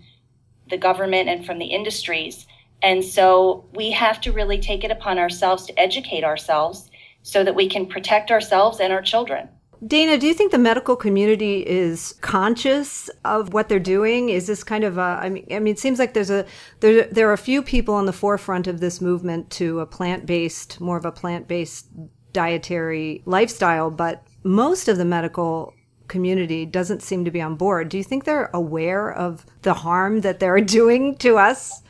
the 0.70 0.78
government 0.78 1.30
and 1.30 1.46
from 1.46 1.58
the 1.60 1.68
industries. 1.68 2.46
And 2.82 3.04
so 3.04 3.66
we 3.74 3.92
have 3.92 4.20
to 4.22 4.34
really 4.34 4.60
take 4.60 4.84
it 4.84 4.92
upon 4.92 5.18
ourselves 5.18 5.66
to 5.68 5.80
educate 5.80 6.24
ourselves 6.24 6.90
so 7.26 7.44
that 7.44 7.56
we 7.56 7.68
can 7.68 7.88
protect 7.88 8.30
ourselves 8.30 8.80
and 8.80 8.94
our 8.94 9.02
children. 9.02 9.50
Dana, 9.86 10.16
do 10.20 10.28
you 10.28 10.34
think 10.36 10.52
the 10.52 10.60
medical 10.60 10.96
community 10.96 11.66
is 11.66 12.14
conscious 12.22 13.10
of 13.26 13.52
what 13.52 13.68
they're 13.68 13.80
doing? 13.80 14.30
Is 14.30 14.46
this 14.46 14.64
kind 14.64 14.84
of 14.84 15.00
a, 15.00 15.20
I 15.24 15.30
mean, 15.30 15.46
I 15.50 15.58
mean, 15.58 15.74
it 15.74 15.80
seems 15.80 15.98
like 15.98 16.14
there's 16.14 16.30
a, 16.30 16.46
there, 16.82 17.06
there 17.06 17.28
are 17.28 17.34
a 17.34 17.38
few 17.38 17.64
people 17.64 17.96
on 17.96 18.06
the 18.06 18.14
forefront 18.14 18.68
of 18.68 18.80
this 18.80 19.02
movement 19.02 19.50
to 19.52 19.80
a 19.80 19.88
plant-based, 19.88 20.80
more 20.80 20.98
of 20.98 21.06
a 21.06 21.12
plant-based 21.12 21.88
dietary 22.32 23.24
lifestyle, 23.26 23.90
but 23.90 24.24
most 24.44 24.88
of 24.88 24.98
the 24.98 25.06
medical 25.06 25.74
community 26.08 26.64
doesn't 26.64 27.02
seem 27.02 27.26
to 27.26 27.32
be 27.32 27.42
on 27.42 27.56
board. 27.56 27.90
Do 27.90 27.98
you 27.98 28.04
think 28.04 28.24
they're 28.24 28.52
aware 28.54 29.12
of 29.12 29.48
the 29.64 29.74
harm 29.74 30.22
that 30.22 30.40
they're 30.40 30.62
doing 30.80 31.18
to 31.18 31.40
us? 31.40 31.82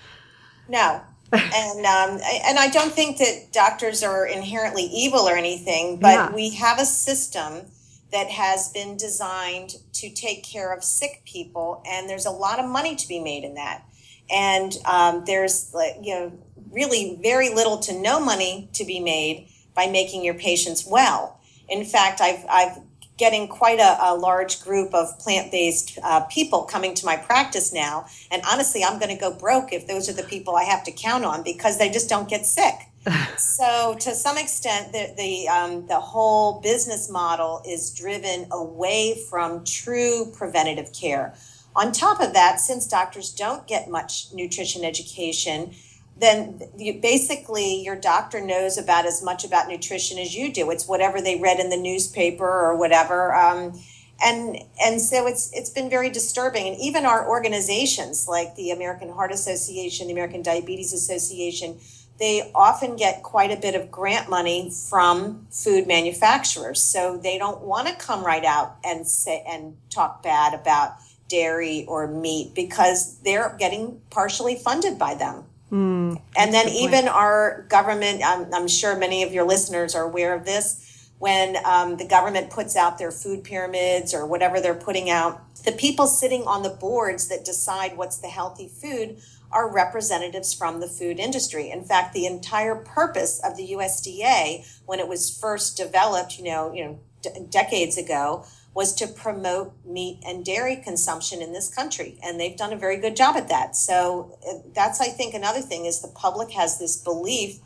No. 0.69 1.01
And 1.33 1.85
um, 1.85 2.21
and 2.45 2.59
I 2.59 2.69
don't 2.71 2.93
think 2.93 3.17
that 3.17 3.51
doctors 3.51 4.03
are 4.03 4.25
inherently 4.25 4.83
evil 4.83 5.21
or 5.21 5.35
anything, 5.35 5.99
but 5.99 6.13
yeah. 6.13 6.33
we 6.33 6.51
have 6.51 6.79
a 6.79 6.85
system 6.85 7.65
that 8.11 8.29
has 8.29 8.69
been 8.69 8.95
designed 8.95 9.75
to 9.93 10.09
take 10.09 10.43
care 10.43 10.71
of 10.71 10.83
sick 10.83 11.21
people, 11.25 11.83
and 11.89 12.09
there's 12.09 12.25
a 12.25 12.31
lot 12.31 12.59
of 12.59 12.69
money 12.69 12.95
to 12.95 13.07
be 13.07 13.19
made 13.19 13.43
in 13.43 13.55
that. 13.55 13.83
And 14.29 14.75
um, 14.85 15.23
there's 15.25 15.73
you 16.01 16.13
know 16.13 16.31
really 16.71 17.19
very 17.21 17.49
little 17.49 17.77
to 17.79 17.99
no 17.99 18.19
money 18.19 18.69
to 18.73 18.85
be 18.85 18.99
made 18.99 19.47
by 19.75 19.87
making 19.87 20.23
your 20.23 20.35
patients 20.35 20.85
well. 20.85 21.39
In 21.67 21.85
fact, 21.85 22.21
I've 22.21 22.45
I've 22.49 22.77
getting 23.17 23.47
quite 23.47 23.79
a, 23.79 23.97
a 24.01 24.15
large 24.15 24.61
group 24.61 24.93
of 24.93 25.17
plant-based 25.19 25.99
uh, 26.03 26.21
people 26.21 26.63
coming 26.63 26.93
to 26.95 27.05
my 27.05 27.15
practice 27.15 27.73
now. 27.73 28.05
And 28.31 28.41
honestly 28.49 28.83
i'm 28.83 28.99
going 28.99 29.13
to 29.13 29.19
go 29.19 29.31
broke 29.31 29.71
if 29.73 29.87
those 29.87 30.09
are 30.09 30.13
the 30.13 30.23
people 30.23 30.55
i 30.55 30.63
have 30.63 30.83
to 30.83 30.91
count 30.91 31.25
on 31.25 31.43
because 31.43 31.77
they 31.77 31.89
just 31.89 32.09
don't 32.09 32.29
get 32.29 32.45
sick. 32.45 32.75
So 33.37 33.95
to 33.99 34.15
some 34.15 34.37
extent 34.37 34.91
the 34.91 35.13
the, 35.15 35.47
um, 35.47 35.87
the 35.87 35.99
whole 35.99 36.59
business 36.61 37.09
model 37.09 37.61
is 37.67 37.93
driven 37.93 38.47
away 38.51 39.23
from 39.29 39.63
true 39.63 40.31
preventative 40.35 40.91
care. 40.93 41.35
On 41.75 41.91
top 41.91 42.21
of 42.21 42.33
that 42.33 42.59
since 42.59 42.87
doctors 42.87 43.31
don't 43.31 43.67
get 43.67 43.89
much 43.89 44.27
nutrition 44.33 44.83
education 44.83 45.75
then 46.17 46.61
you, 46.77 46.93
basically 47.01 47.81
your 47.83 47.95
doctor 47.95 48.39
knows 48.39 48.77
about 48.77 49.05
as 49.05 49.21
much 49.21 49.43
about 49.43 49.67
nutrition 49.67 50.17
as 50.17 50.35
you 50.35 50.51
do. 50.51 50.71
It's 50.71 50.87
whatever 50.87 51.21
they 51.21 51.39
read 51.39 51.59
in 51.59 51.69
the 51.69 51.77
newspaper 51.77 52.47
or 52.47 52.77
whatever. 52.77 53.35
Um, 53.35 53.79
and 54.23 54.57
and 54.81 55.01
so 55.01 55.27
it's 55.27 55.51
it's 55.53 55.69
been 55.69 55.89
very 55.89 56.09
disturbing. 56.09 56.67
And 56.67 56.77
even 56.79 57.05
our 57.05 57.27
organizations 57.27 58.27
like 58.27 58.55
the 58.55 58.71
American 58.71 59.09
Heart 59.09 59.33
Association, 59.33 60.07
the 60.07 60.13
American 60.13 60.41
Diabetes 60.41 60.93
Association, 60.93 61.79
they 62.17 62.49
often 62.55 62.95
get 62.95 63.23
quite 63.23 63.51
a 63.51 63.57
bit 63.57 63.75
of 63.75 63.91
grant 63.91 64.29
money 64.29 64.71
from 64.89 65.47
food 65.51 65.85
manufacturers. 65.85 66.81
So 66.81 67.17
they 67.17 67.37
don't 67.37 67.61
want 67.61 67.89
to 67.89 67.95
come 67.95 68.25
right 68.25 68.45
out 68.45 68.77
and 68.85 69.05
say 69.05 69.43
and 69.47 69.75
talk 69.89 70.23
bad 70.23 70.53
about 70.53 70.93
dairy 71.27 71.85
or 71.87 72.07
meat 72.07 72.53
because 72.55 73.17
they're 73.19 73.55
getting 73.59 73.99
partially 74.11 74.55
funded 74.55 74.97
by 74.97 75.15
them. 75.15 75.43
Mm, 75.71 76.21
and 76.37 76.53
then 76.53 76.69
even 76.69 77.07
our 77.07 77.65
government, 77.69 78.21
I'm, 78.23 78.53
I'm, 78.53 78.67
sure 78.67 78.95
many 78.95 79.23
of 79.23 79.33
your 79.33 79.45
listeners 79.45 79.95
are 79.95 80.03
aware 80.03 80.35
of 80.35 80.45
this, 80.45 81.09
when 81.17 81.57
um, 81.65 81.97
the 81.97 82.07
government 82.07 82.49
puts 82.49 82.75
out 82.75 82.97
their 82.97 83.11
food 83.11 83.43
pyramids 83.43 84.13
or 84.13 84.27
whatever 84.27 84.61
they're 84.61 84.75
putting 84.75 85.09
out, 85.09 85.41
the 85.63 85.71
people 85.71 86.07
sitting 86.07 86.43
on 86.43 86.61
the 86.61 86.69
boards 86.69 87.27
that 87.29 87.43
decide 87.43 87.97
what's 87.97 88.17
the 88.17 88.27
healthy 88.27 88.67
food 88.67 89.17
are 89.51 89.71
representatives 89.71 90.53
from 90.53 90.81
the 90.81 90.87
food 90.87 91.19
industry. 91.19 91.69
In 91.71 91.83
fact, 91.83 92.13
the 92.13 92.25
entire 92.25 92.75
purpose 92.75 93.41
of 93.43 93.55
the 93.57 93.71
USDA, 93.71 94.81
when 94.85 94.99
it 94.99 95.07
was 95.07 95.35
first 95.39 95.77
developed, 95.77 96.37
you 96.37 96.45
know, 96.45 96.73
you 96.73 96.85
know, 96.85 96.99
d- 97.21 97.29
decades 97.49 97.97
ago, 97.97 98.45
was 98.75 98.93
to 98.93 99.07
promote 99.07 99.73
meat 99.85 100.19
and 100.27 100.45
dairy 100.45 100.75
consumption 100.75 101.41
in 101.41 101.53
this 101.53 101.73
country 101.73 102.19
and 102.21 102.39
they've 102.39 102.57
done 102.57 102.73
a 102.73 102.77
very 102.77 102.97
good 102.97 103.15
job 103.15 103.35
at 103.37 103.47
that. 103.47 103.75
So 103.75 104.37
uh, 104.47 104.59
that's 104.75 105.01
i 105.01 105.07
think 105.07 105.33
another 105.33 105.61
thing 105.61 105.85
is 105.85 106.01
the 106.01 106.09
public 106.09 106.51
has 106.51 106.77
this 106.77 106.97
belief 106.97 107.59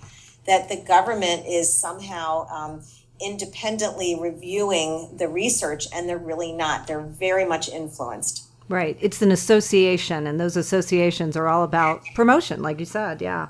that 0.46 0.70
the 0.70 0.78
government 0.78 1.46
is 1.46 1.74
somehow 1.74 2.48
um, 2.50 2.82
independently 3.20 4.18
reviewing 4.20 5.10
the 5.18 5.28
research 5.28 5.88
and 5.94 6.08
they're 6.08 6.18
really 6.18 6.54
not. 6.54 6.88
They're 6.88 7.02
very 7.02 7.46
much 7.46 7.68
influenced. 7.70 8.46
Right. 8.70 8.98
It's 9.02 9.22
an 9.22 9.32
association 9.32 10.28
and 10.28 10.40
those 10.40 10.56
associations 10.56 11.36
are 11.36 11.48
all 11.48 11.64
about 11.64 12.04
promotion 12.14 12.62
like 12.62 12.80
you 12.80 12.86
said 12.86 13.22
yeah. 13.22 13.50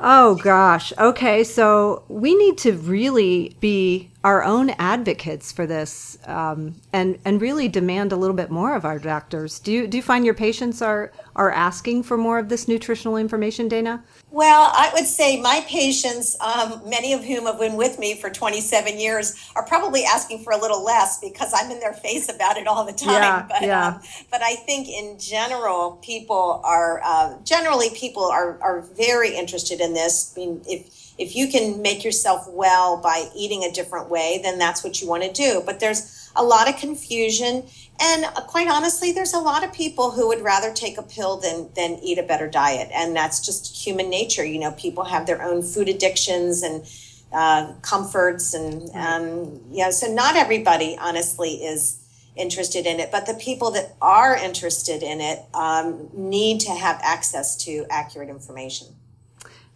Oh 0.00 0.34
gosh. 0.36 0.92
Okay, 0.98 1.44
so 1.44 2.04
we 2.08 2.34
need 2.34 2.58
to 2.58 2.72
really 2.72 3.56
be 3.60 4.10
our 4.24 4.42
own 4.42 4.70
advocates 4.78 5.52
for 5.52 5.66
this, 5.66 6.16
um, 6.24 6.74
and 6.94 7.18
and 7.26 7.42
really 7.42 7.68
demand 7.68 8.10
a 8.10 8.16
little 8.16 8.34
bit 8.34 8.50
more 8.50 8.74
of 8.74 8.86
our 8.86 8.98
doctors. 8.98 9.58
Do 9.60 9.70
you 9.70 9.86
do 9.86 9.98
you 9.98 10.02
find 10.02 10.24
your 10.24 10.34
patients 10.34 10.80
are 10.80 11.12
are 11.36 11.50
asking 11.50 12.04
for 12.04 12.16
more 12.16 12.38
of 12.38 12.48
this 12.48 12.66
nutritional 12.66 13.18
information, 13.18 13.68
Dana? 13.68 14.02
Well, 14.30 14.72
I 14.74 14.90
would 14.94 15.06
say 15.06 15.40
my 15.40 15.62
patients, 15.68 16.36
um, 16.40 16.80
many 16.88 17.12
of 17.12 17.22
whom 17.22 17.44
have 17.44 17.58
been 17.58 17.76
with 17.76 17.98
me 17.98 18.18
for 18.18 18.30
27 18.30 18.98
years, 18.98 19.50
are 19.54 19.64
probably 19.64 20.04
asking 20.04 20.42
for 20.42 20.54
a 20.54 20.58
little 20.58 20.82
less 20.82 21.20
because 21.20 21.52
I'm 21.54 21.70
in 21.70 21.78
their 21.78 21.92
face 21.92 22.34
about 22.34 22.56
it 22.56 22.66
all 22.66 22.84
the 22.84 22.92
time. 22.94 23.12
Yeah, 23.12 23.46
but, 23.48 23.62
yeah. 23.62 23.86
Um, 23.88 24.00
but 24.30 24.42
I 24.42 24.54
think 24.54 24.88
in 24.88 25.18
general, 25.18 26.00
people 26.02 26.62
are 26.64 27.02
uh, 27.04 27.36
generally 27.44 27.90
people 27.94 28.24
are 28.24 28.58
are 28.62 28.80
very 28.96 29.36
interested 29.36 29.80
in 29.80 29.92
this. 29.92 30.32
I 30.34 30.40
mean, 30.40 30.62
if 30.66 31.03
if 31.18 31.36
you 31.36 31.48
can 31.48 31.80
make 31.82 32.04
yourself 32.04 32.48
well 32.48 32.96
by 32.96 33.28
eating 33.36 33.62
a 33.64 33.70
different 33.70 34.10
way, 34.10 34.40
then 34.42 34.58
that's 34.58 34.82
what 34.82 35.00
you 35.00 35.08
want 35.08 35.22
to 35.22 35.32
do. 35.32 35.62
But 35.64 35.80
there's 35.80 36.30
a 36.36 36.42
lot 36.42 36.68
of 36.68 36.76
confusion 36.76 37.64
and 38.00 38.24
quite 38.48 38.68
honestly, 38.68 39.12
there's 39.12 39.34
a 39.34 39.38
lot 39.38 39.62
of 39.62 39.72
people 39.72 40.10
who 40.10 40.26
would 40.28 40.40
rather 40.40 40.72
take 40.72 40.98
a 40.98 41.02
pill 41.02 41.36
than 41.36 41.68
than 41.76 41.98
eat 42.02 42.18
a 42.18 42.24
better 42.24 42.48
diet, 42.48 42.90
and 42.92 43.14
that's 43.14 43.44
just 43.44 43.86
human 43.86 44.10
nature. 44.10 44.44
You 44.44 44.58
know, 44.58 44.72
people 44.72 45.04
have 45.04 45.26
their 45.26 45.42
own 45.42 45.62
food 45.62 45.88
addictions 45.88 46.62
and 46.62 46.84
uh, 47.32 47.72
comforts, 47.82 48.52
and 48.52 48.90
um, 48.94 49.60
you 49.70 49.84
know, 49.84 49.90
so 49.92 50.12
not 50.12 50.34
everybody, 50.34 50.96
honestly, 51.00 51.64
is 51.64 52.00
interested 52.34 52.84
in 52.84 52.98
it. 52.98 53.12
But 53.12 53.26
the 53.26 53.34
people 53.34 53.70
that 53.72 53.94
are 54.02 54.36
interested 54.36 55.04
in 55.04 55.20
it 55.20 55.40
um, 55.54 56.08
need 56.12 56.60
to 56.62 56.72
have 56.72 57.00
access 57.00 57.56
to 57.64 57.86
accurate 57.90 58.28
information. 58.28 58.88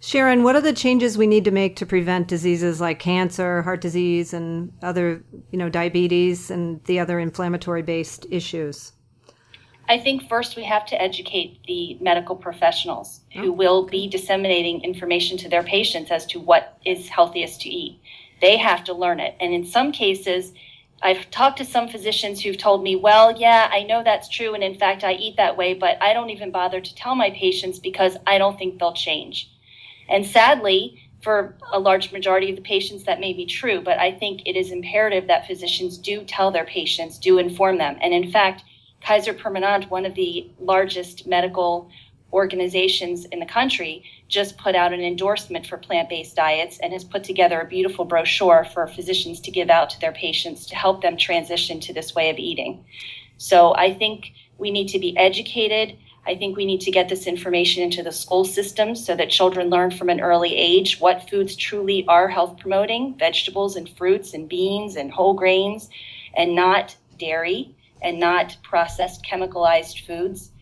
Sharon, 0.01 0.45
what 0.45 0.55
are 0.55 0.61
the 0.61 0.73
changes 0.73 1.19
we 1.19 1.27
need 1.27 1.45
to 1.45 1.51
make 1.51 1.75
to 1.77 1.87
prevent 1.87 2.29
diseases 2.29 2.81
like 2.81 3.01
cancer, 3.01 3.63
heart 3.63 3.81
disease, 3.81 4.33
and 4.33 4.73
other, 4.81 5.25
you 5.51 5.59
know, 5.59 5.69
diabetes 5.69 6.51
and 6.51 6.83
the 6.85 7.01
other 7.01 7.19
inflammatory 7.19 7.83
based 7.83 8.25
issues? 8.31 8.93
I 9.89 9.99
think 9.99 10.29
first 10.29 10.55
we 10.55 10.65
have 10.65 10.87
to 10.87 11.03
educate 11.03 11.61
the 11.67 11.99
medical 12.01 12.37
professionals 12.37 13.23
who 13.33 13.49
oh. 13.49 13.53
will 13.53 13.87
be 13.87 14.07
disseminating 14.07 14.83
information 14.83 15.37
to 15.39 15.49
their 15.49 15.63
patients 15.63 16.11
as 16.11 16.27
to 16.27 16.39
what 16.39 16.79
is 16.85 17.09
healthiest 17.09 17.63
to 17.63 17.71
eat. 17.71 18.01
They 18.41 18.57
have 18.57 18.85
to 18.85 18.93
learn 18.93 19.19
it. 19.19 19.35
And 19.41 19.53
in 19.53 19.65
some 19.65 19.91
cases, 19.91 20.53
I've 21.03 21.31
talked 21.31 21.59
to 21.59 21.65
some 21.65 21.89
physicians 21.89 22.43
who've 22.43 22.59
told 22.59 22.83
me, 22.83 22.97
well, 22.97 23.37
yeah, 23.37 23.69
I 23.73 23.83
know 23.85 24.05
that's 24.05 24.29
true. 24.29 24.55
And 24.55 24.63
in 24.63 24.75
fact, 24.75 25.05
I 25.05 25.15
eat 25.15 25.37
that 25.39 25.57
way, 25.57 25.75
but 25.75 26.01
I 26.03 26.13
don't 26.13 26.31
even 26.31 26.51
bother 26.51 26.81
to 26.81 26.95
tell 26.95 27.15
my 27.15 27.31
patients 27.31 27.79
because 27.79 28.17
I 28.27 28.39
don't 28.39 28.59
think 28.59 28.79
they'll 28.79 28.93
change. 28.93 29.51
And 30.09 30.27
sadly, 30.27 31.03
for 31.23 31.57
a 31.73 31.79
large 31.79 32.13
majority 32.13 32.51
of 32.51 32.57
the 32.57 32.63
patients, 32.63 33.05
that 33.05 33.21
may 33.21 33.33
be 33.33 33.45
true, 33.45 33.81
but 33.81 33.99
I 33.99 34.13
think 34.13 34.43
it 34.47 34.57
is 34.57 34.71
imperative 34.71 35.27
that 35.27 35.47
physicians 35.47 35.99
do 35.99 36.25
tell 36.25 36.51
their 36.51 36.65
patients, 36.65 37.19
do 37.19 37.39
inform 37.39 37.79
them. 37.79 37.97
And 38.01 38.15
in 38.15 38.31
fact, 38.31 38.63
Kaiser 39.01 39.35
Permanente, 39.35 39.91
one 39.91 40.07
of 40.07 40.15
the 40.15 40.51
largest 40.61 41.27
medical 41.27 41.91
organizations 42.33 43.25
in 43.27 43.41
the 43.41 43.47
country, 43.47 44.05
just 44.29 44.59
put 44.59 44.75
out 44.75 44.93
an 44.93 45.01
endorsement 45.01 45.67
for 45.67 45.79
plant 45.79 46.09
based 46.09 46.37
diets 46.37 46.79
and 46.83 46.93
has 46.93 47.03
put 47.03 47.25
together 47.25 47.61
a 47.61 47.67
beautiful 47.67 48.05
brochure 48.05 48.65
for 48.73 48.87
physicians 48.87 49.41
to 49.41 49.51
give 49.51 49.71
out 49.71 49.91
to 49.91 50.01
their 50.01 50.13
patients 50.13 50.67
to 50.67 50.77
help 50.77 51.01
them 51.01 51.17
transition 51.17 51.81
to 51.81 51.93
this 51.93 52.15
way 52.15 52.29
of 52.31 52.39
eating. 52.39 52.85
So 53.39 53.75
I 53.75 53.95
think 53.95 54.33
we 54.59 54.71
need 54.71 54.89
to 54.89 54.99
be 54.99 55.17
educated 55.17 55.97
I 56.29 56.37
think 56.37 56.59
we 56.59 56.67
need 56.67 56.83
to 56.83 56.91
get 56.91 57.09
this 57.09 57.27
information 57.27 57.83
into 57.83 58.03
the 58.03 58.13
school 58.13 58.45
system 58.45 58.95
so 58.95 59.17
that 59.17 59.31
children 59.31 59.71
learn 59.71 59.91
from 59.91 60.11
an 60.11 60.21
early 60.21 60.55
age 60.55 61.01
what 61.01 61.29
foods 61.31 61.57
truly 61.57 62.05
are 62.07 62.29
health 62.29 62.59
promoting 62.59 63.17
vegetables 63.19 63.77
and 63.77 63.89
fruits 63.89 64.35
and 64.35 64.47
beans 64.47 64.97
and 64.97 65.11
whole 65.11 65.33
grains, 65.33 65.89
and 66.37 66.55
not 66.55 66.95
dairy 67.19 67.75
and 68.03 68.21
not 68.21 68.59
processed 68.63 69.25
chemicalized 69.25 70.07
foods. 70.07 70.53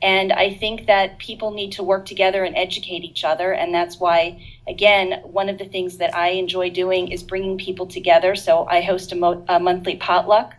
And 0.00 0.32
I 0.32 0.54
think 0.54 0.86
that 0.86 1.18
people 1.18 1.50
need 1.50 1.72
to 1.72 1.82
work 1.82 2.06
together 2.06 2.44
and 2.44 2.56
educate 2.56 3.02
each 3.02 3.24
other. 3.24 3.52
And 3.52 3.74
that's 3.74 3.98
why, 3.98 4.40
again, 4.68 5.20
one 5.24 5.48
of 5.48 5.58
the 5.58 5.64
things 5.64 5.96
that 5.96 6.14
I 6.14 6.28
enjoy 6.28 6.70
doing 6.70 7.08
is 7.08 7.24
bringing 7.24 7.58
people 7.58 7.86
together. 7.86 8.36
So 8.36 8.66
I 8.66 8.82
host 8.82 9.10
a, 9.10 9.16
mo- 9.16 9.44
a 9.48 9.58
monthly 9.58 9.96
potluck 9.96 10.54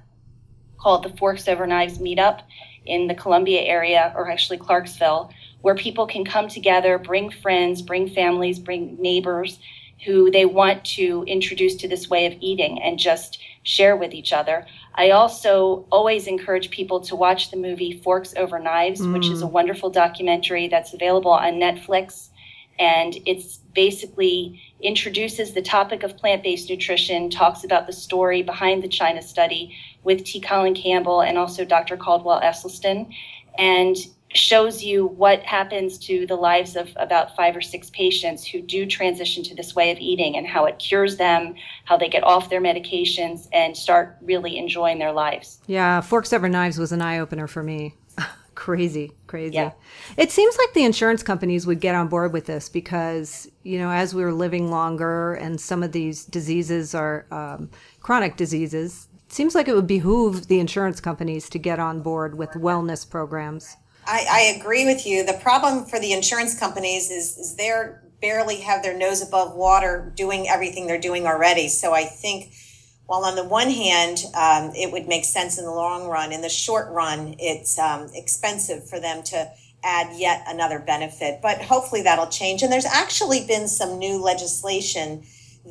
called 0.78 1.04
the 1.04 1.16
Forks 1.18 1.48
Over 1.48 1.66
Knives 1.66 2.00
Meetup 2.00 2.42
in 2.86 3.08
the 3.08 3.16
Columbia 3.16 3.62
area, 3.62 4.14
or 4.16 4.30
actually 4.30 4.58
Clarksville, 4.58 5.32
where 5.62 5.76
people 5.76 6.08
can 6.08 6.26
come 6.26 6.48
together, 6.48 6.98
bring 6.98 7.30
friends, 7.30 7.82
bring 7.82 8.10
families, 8.10 8.60
bring 8.60 8.98
neighbors 9.00 9.60
who 10.06 10.32
they 10.32 10.46
want 10.46 10.84
to 10.86 11.24
introduce 11.28 11.76
to 11.76 11.88
this 11.88 12.10
way 12.10 12.26
of 12.26 12.34
eating 12.40 12.82
and 12.82 12.98
just 12.98 13.40
share 13.64 13.98
with 13.98 14.14
each 14.14 14.32
other. 14.32 14.66
I 14.96 15.12
also 15.12 15.86
always 15.92 16.28
encourage 16.28 16.70
people 16.70 17.02
to 17.02 17.16
watch 17.16 17.52
the 17.52 17.58
movie 17.58 18.00
Forks 18.04 18.34
Over 18.38 18.60
Knives, 18.60 19.02
mm. 19.02 19.14
which 19.14 19.28
is 19.28 19.42
a 19.42 19.46
mm. 19.46 19.52
wonderful 19.52 19.90
documentary 19.90 20.68
that's 20.68 20.94
available 20.94 21.32
on 21.32 21.54
Netflix. 21.54 22.30
And 22.80 23.18
it's 23.26 23.58
basically 23.76 24.62
introduces 24.82 25.54
the 25.54 25.62
topic 25.62 26.04
of 26.04 26.16
plant 26.16 26.44
based 26.44 26.70
nutrition, 26.70 27.30
talks 27.30 27.66
about 27.66 27.86
the 27.86 27.94
story 27.94 28.42
behind 28.42 28.82
the 28.82 28.88
China 28.88 29.22
study 29.22 29.76
with 30.04 30.24
T. 30.24 30.40
Colin 30.40 30.76
Campbell 30.76 31.22
and 31.22 31.38
also 31.38 31.66
Dr. 31.66 31.98
Caldwell 31.98 32.42
Esselstyn. 32.42 33.14
And 33.58 33.98
shows 34.34 34.84
you 34.84 35.08
what 35.08 35.42
happens 35.44 35.98
to 35.98 36.26
the 36.28 36.36
lives 36.36 36.76
of 36.76 36.90
about 36.98 37.36
five 37.36 37.56
or 37.56 37.62
six 37.62 37.90
patients 37.90 38.46
who 38.46 38.62
do 38.62 38.86
transition 38.86 39.44
to 39.44 39.56
this 39.56 39.76
way 39.76 39.92
of 39.92 39.98
eating 39.98 40.38
and 40.38 40.46
how 40.46 40.66
it 40.66 40.78
cures 40.78 41.18
them, 41.18 41.56
how 41.86 41.98
they 41.98 42.08
get 42.08 42.24
off 42.24 42.50
their 42.50 42.62
medications 42.62 43.48
and 43.54 43.76
start 43.76 44.18
really 44.22 44.58
enjoying 44.58 45.00
their 45.00 45.12
lives. 45.12 45.60
Yeah, 45.68 46.02
Forks 46.02 46.32
Over 46.32 46.48
Knives 46.48 46.78
was 46.78 46.92
an 46.92 47.02
eye 47.02 47.20
opener 47.20 47.48
for 47.48 47.64
me. 47.64 47.96
crazy, 48.56 49.12
crazy. 49.26 49.56
Yeah. 49.56 49.72
It 50.16 50.32
seems 50.32 50.58
like 50.58 50.74
the 50.74 50.84
insurance 50.84 51.24
companies 51.24 51.66
would 51.66 51.80
get 51.80 51.96
on 51.96 52.08
board 52.08 52.32
with 52.32 52.46
this 52.46 52.70
because, 52.70 53.50
you 53.64 53.80
know, 53.80 53.90
as 53.90 54.14
we're 54.14 54.34
living 54.34 54.70
longer 54.70 55.34
and 55.34 55.60
some 55.60 55.82
of 55.82 55.92
these 55.92 56.26
diseases 56.26 56.94
are 56.94 57.26
um, 57.32 57.72
chronic 58.02 58.36
diseases, 58.36 59.08
seems 59.32 59.56
like 59.56 59.68
it 59.68 59.76
would 59.76 59.88
behoove 59.88 60.48
the 60.48 60.60
insurance 60.60 61.00
companies 61.00 61.50
to 61.50 61.60
get 61.60 61.80
on 61.80 62.02
board 62.02 62.38
with 62.38 62.52
wellness 62.52 63.10
programs. 63.10 63.78
I, 64.06 64.26
I 64.30 64.40
agree 64.60 64.86
with 64.86 65.06
you. 65.06 65.26
The 65.26 65.40
problem 65.42 65.86
for 65.86 66.00
the 66.00 66.14
insurance 66.14 66.58
companies 66.58 67.12
is, 67.12 67.38
is 67.38 67.56
they're 67.56 68.04
barely 68.22 68.58
have 68.62 68.84
their 68.84 68.98
nose 68.98 69.22
above 69.22 69.56
water 69.56 70.12
doing 70.16 70.48
everything 70.50 70.88
they're 70.88 71.00
doing 71.00 71.26
already. 71.26 71.68
So 71.68 71.94
I 71.94 72.06
think 72.06 72.54
while 73.06 73.24
on 73.24 73.36
the 73.36 73.44
one 73.44 73.70
hand, 73.70 74.24
um, 74.36 74.72
it 74.76 74.92
would 74.92 75.08
make 75.08 75.26
sense 75.26 75.58
in 75.58 75.66
the 75.66 75.72
long 75.72 76.08
run, 76.08 76.32
in 76.32 76.42
the 76.42 76.50
short 76.50 76.92
run, 76.92 77.36
it's 77.40 77.80
um, 77.80 78.10
expensive 78.14 78.88
for 78.88 79.00
them 79.00 79.24
to 79.24 79.52
add 79.84 80.20
yet 80.20 80.44
another 80.48 80.80
benefit. 80.80 81.40
But 81.42 81.62
hopefully 81.62 82.04
that'll 82.04 82.28
change. 82.28 82.62
And 82.62 82.72
there's 82.72 82.86
actually 82.86 83.48
been 83.48 83.68
some 83.68 83.98
new 83.98 84.22
legislation 84.22 85.24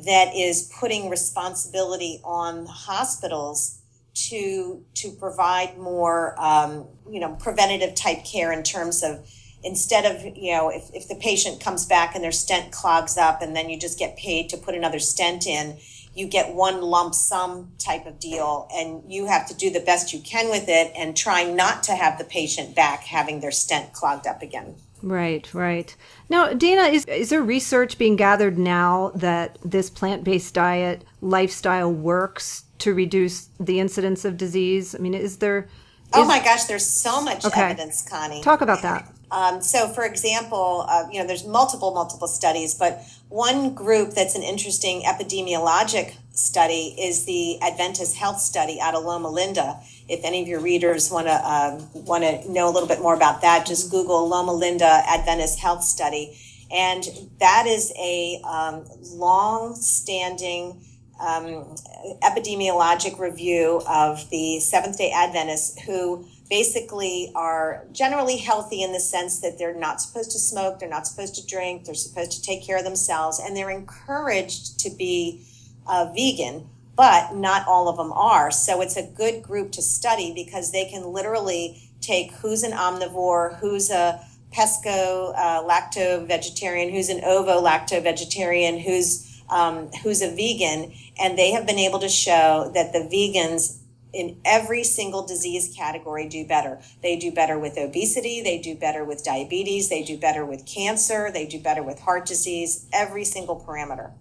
that 0.05 0.35
is 0.35 0.71
putting 0.79 1.09
responsibility 1.09 2.21
on 2.23 2.65
hospitals 2.65 3.79
to 4.13 4.83
to 4.95 5.11
provide 5.11 5.77
more 5.77 6.35
um, 6.39 6.85
you 7.09 7.19
know 7.19 7.35
preventative 7.35 7.95
type 7.95 8.25
care 8.25 8.51
in 8.51 8.63
terms 8.63 9.03
of 9.03 9.27
instead 9.63 10.05
of 10.05 10.37
you 10.37 10.53
know 10.53 10.69
if, 10.69 10.89
if 10.93 11.07
the 11.07 11.15
patient 11.15 11.61
comes 11.61 11.85
back 11.85 12.15
and 12.15 12.23
their 12.23 12.31
stent 12.31 12.71
clogs 12.71 13.17
up 13.17 13.41
and 13.41 13.55
then 13.55 13.69
you 13.69 13.77
just 13.77 13.99
get 13.99 14.17
paid 14.17 14.49
to 14.49 14.57
put 14.57 14.75
another 14.75 14.99
stent 14.99 15.45
in 15.45 15.77
you 16.15 16.27
get 16.27 16.53
one 16.53 16.81
lump 16.81 17.13
sum 17.13 17.71
type 17.77 18.05
of 18.05 18.19
deal 18.19 18.67
and 18.73 19.03
you 19.11 19.27
have 19.27 19.47
to 19.47 19.53
do 19.53 19.69
the 19.69 19.79
best 19.79 20.11
you 20.11 20.19
can 20.19 20.49
with 20.49 20.67
it 20.67 20.91
and 20.97 21.15
try 21.15 21.43
not 21.43 21.83
to 21.83 21.93
have 21.93 22.17
the 22.17 22.23
patient 22.23 22.75
back 22.75 23.03
having 23.03 23.39
their 23.39 23.51
stent 23.51 23.93
clogged 23.93 24.27
up 24.27 24.41
again 24.41 24.75
Right, 25.01 25.53
right. 25.53 25.95
Now, 26.29 26.53
Dana, 26.53 26.83
is 26.83 27.05
is 27.05 27.29
there 27.29 27.41
research 27.41 27.97
being 27.97 28.15
gathered 28.15 28.57
now 28.57 29.11
that 29.15 29.57
this 29.65 29.89
plant-based 29.89 30.53
diet 30.53 31.03
lifestyle 31.21 31.91
works 31.91 32.65
to 32.79 32.93
reduce 32.93 33.49
the 33.59 33.79
incidence 33.79 34.25
of 34.25 34.37
disease? 34.37 34.93
I 34.95 34.99
mean, 34.99 35.13
is 35.15 35.37
there? 35.37 35.67
oh 36.13 36.25
my 36.25 36.39
gosh 36.39 36.63
there's 36.63 36.87
so 36.87 37.21
much 37.21 37.45
Okay. 37.45 37.61
evidence 37.61 38.01
connie 38.09 38.41
Talk 38.41 38.61
about 38.61 38.81
that. 38.81 39.11
Um, 39.31 39.61
so, 39.61 39.87
for 39.89 40.05
example, 40.05 40.85
uh, 40.89 41.07
you 41.11 41.19
know, 41.19 41.27
there's 41.27 41.45
multiple, 41.45 41.93
multiple 41.93 42.27
studies, 42.27 42.73
but 42.73 43.03
one 43.29 43.75
group 43.75 44.11
that's 44.11 44.35
an 44.35 44.41
interesting 44.41 45.03
epidemiologic 45.03 46.15
study 46.31 46.95
is 46.97 47.25
the 47.25 47.61
Adventist 47.61 48.15
Health 48.15 48.39
Study 48.39 48.79
out 48.81 48.95
of 48.95 49.03
Loma 49.03 49.29
Linda. 49.29 49.79
If 50.07 50.21
any 50.23 50.41
of 50.41 50.47
your 50.47 50.59
readers 50.61 51.11
want 51.11 51.27
to 51.27 51.47
um, 51.47 52.05
want 52.05 52.23
to 52.23 52.51
know 52.51 52.67
a 52.67 52.71
little 52.71 52.87
bit 52.87 53.01
more 53.01 53.13
about 53.13 53.41
that, 53.41 53.67
just 53.67 53.91
Google 53.91 54.27
Loma 54.27 54.53
Linda 54.53 55.03
Adventist 55.07 55.59
Health 55.59 55.83
Study, 55.83 56.35
and 56.71 57.03
that 57.39 57.65
is 57.67 57.93
a 57.99 58.41
um, 58.43 58.85
long-standing 59.13 60.81
um, 61.19 61.75
epidemiologic 62.23 63.19
review 63.19 63.81
of 63.87 64.27
the 64.29 64.59
Seventh 64.59 64.97
Day 64.97 65.11
Adventists 65.11 65.79
who 65.81 66.25
basically 66.49 67.31
are 67.35 67.85
generally 67.91 68.37
healthy 68.37 68.81
in 68.81 68.91
the 68.91 68.99
sense 68.99 69.39
that 69.41 69.57
they're 69.59 69.77
not 69.77 70.01
supposed 70.01 70.31
to 70.31 70.39
smoke, 70.39 70.79
they're 70.79 70.89
not 70.89 71.05
supposed 71.05 71.35
to 71.35 71.45
drink, 71.45 71.85
they're 71.85 71.93
supposed 71.93 72.31
to 72.31 72.41
take 72.41 72.65
care 72.65 72.77
of 72.77 72.83
themselves, 72.83 73.39
and 73.39 73.55
they're 73.55 73.69
encouraged 73.69 74.79
to 74.79 74.89
be 74.89 75.45
uh, 75.85 76.11
vegan, 76.15 76.67
but 76.95 77.35
not 77.35 77.67
all 77.67 77.87
of 77.87 77.97
them 77.97 78.11
are. 78.13 78.49
So 78.49 78.81
it's 78.81 78.97
a 78.97 79.03
good 79.03 79.43
group 79.43 79.71
to 79.73 79.81
study 79.81 80.33
because 80.33 80.71
they 80.71 80.85
can 80.85 81.05
literally 81.13 81.81
take 82.01 82.31
who's 82.33 82.63
an 82.63 82.71
omnivore, 82.71 83.57
who's 83.59 83.91
a 83.91 84.19
pesco 84.51 85.33
uh, 85.35 85.63
lacto 85.63 86.25
vegetarian, 86.27 86.91
who's 86.91 87.09
an 87.09 87.21
ovo 87.23 87.61
lacto 87.61 88.01
vegetarian, 88.01 88.79
who's 88.79 89.25
um, 89.49 89.87
who's 90.03 90.21
a 90.21 90.29
vegan, 90.29 90.93
and 91.19 91.37
they 91.37 91.51
have 91.51 91.65
been 91.65 91.79
able 91.79 91.99
to 91.99 92.09
show 92.09 92.71
that 92.75 92.93
the 92.93 92.99
vegans 92.99 93.78
in 94.13 94.39
every 94.43 94.83
single 94.83 95.25
disease 95.25 95.73
category 95.75 96.27
do 96.27 96.45
better. 96.45 96.79
They 97.01 97.17
do 97.17 97.31
better 97.31 97.59
with 97.59 97.77
obesity, 97.77 98.41
they 98.41 98.59
do 98.59 98.75
better 98.75 99.03
with 99.03 99.23
diabetes, 99.23 99.89
they 99.89 100.03
do 100.03 100.17
better 100.17 100.45
with 100.45 100.65
cancer, 100.65 101.31
they 101.31 101.45
do 101.45 101.59
better 101.59 101.83
with 101.83 101.99
heart 101.99 102.25
disease, 102.25 102.87
every 102.91 103.23
single 103.23 103.63
parameter. 103.63 104.11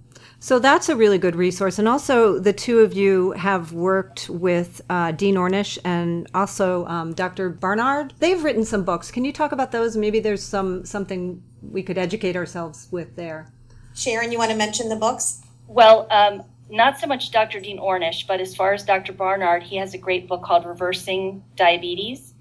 So 0.40 0.60
that's 0.60 0.88
a 0.88 0.94
really 0.94 1.18
good 1.18 1.34
resource. 1.34 1.80
And 1.80 1.88
also, 1.88 2.38
the 2.38 2.52
two 2.52 2.78
of 2.80 2.92
you 2.92 3.32
have 3.32 3.72
worked 3.72 4.28
with 4.30 4.80
uh, 4.88 5.10
Dean 5.12 5.34
Ornish 5.34 5.78
and 5.84 6.28
also 6.32 6.86
um, 6.86 7.12
Dr. 7.12 7.50
Barnard. 7.50 8.14
They've 8.20 8.42
written 8.42 8.64
some 8.64 8.84
books. 8.84 9.10
Can 9.10 9.24
you 9.24 9.32
talk 9.32 9.50
about 9.50 9.72
those? 9.72 9.96
Maybe 9.96 10.20
there's 10.20 10.42
some 10.42 10.84
something 10.84 11.42
we 11.60 11.82
could 11.82 11.98
educate 11.98 12.36
ourselves 12.36 12.86
with 12.92 13.16
there. 13.16 13.52
Sharon, 13.94 14.30
you 14.30 14.38
want 14.38 14.52
to 14.52 14.56
mention 14.56 14.88
the 14.88 14.96
books? 14.96 15.42
Well, 15.66 16.06
um, 16.10 16.44
not 16.70 16.98
so 16.98 17.06
much 17.06 17.30
Dr. 17.30 17.60
Dean 17.60 17.78
Ornish, 17.78 18.26
but 18.26 18.40
as 18.40 18.54
far 18.54 18.72
as 18.72 18.84
Dr. 18.84 19.12
Barnard, 19.12 19.62
he 19.62 19.76
has 19.76 19.94
a 19.94 19.98
great 19.98 20.28
book 20.28 20.42
called 20.42 20.66
Reversing 20.66 21.42
Diabetes. 21.56 22.34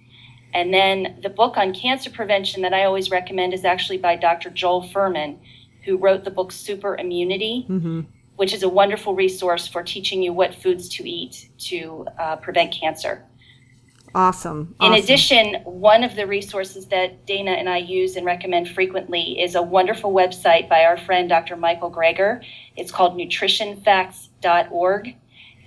And 0.54 0.74
then 0.74 1.20
the 1.22 1.30
book 1.30 1.58
on 1.58 1.74
cancer 1.74 2.10
prevention 2.10 2.62
that 2.64 2.74
I 2.74 2.86
always 2.86 3.12
recommend 3.12 3.54
is 3.54 3.66
actually 3.66 3.98
by 3.98 4.16
Dr. 4.16 4.50
Joel 4.50 4.84
Fuhrman, 4.84 5.38
who 5.84 5.98
wrote 5.98 6.24
the 6.24 6.32
book 6.32 6.52
Super 6.52 6.96
Immunity, 6.98 7.66
which 8.36 8.54
is 8.54 8.64
a 8.64 8.70
wonderful 8.70 9.14
resource 9.16 9.68
for 9.68 9.84
teaching 9.84 10.22
you 10.22 10.34
what 10.34 10.54
foods 10.56 10.90
to 10.90 11.10
eat 11.10 11.50
to 11.60 12.06
uh, 12.20 12.36
prevent 12.38 12.74
cancer. 12.74 13.24
Awesome. 14.18 14.76
In 14.82 14.94
awesome. 14.94 15.04
addition, 15.04 15.56
one 15.64 16.04
of 16.04 16.16
the 16.16 16.26
resources 16.26 16.88
that 16.88 17.28
Dana 17.28 17.52
and 17.52 17.70
I 17.70 17.78
use 17.78 18.16
and 18.16 18.26
recommend 18.26 18.68
frequently 18.68 19.40
is 19.40 19.54
a 19.54 19.62
wonderful 19.62 20.12
website 20.12 20.68
by 20.68 20.86
our 20.86 20.98
friend 20.98 21.30
Dr. 21.30 21.56
Michael 21.56 21.92
Greger. 21.92 22.44
It's 22.76 22.92
called 22.92 23.16
nutritionfacts.org. 23.16 25.16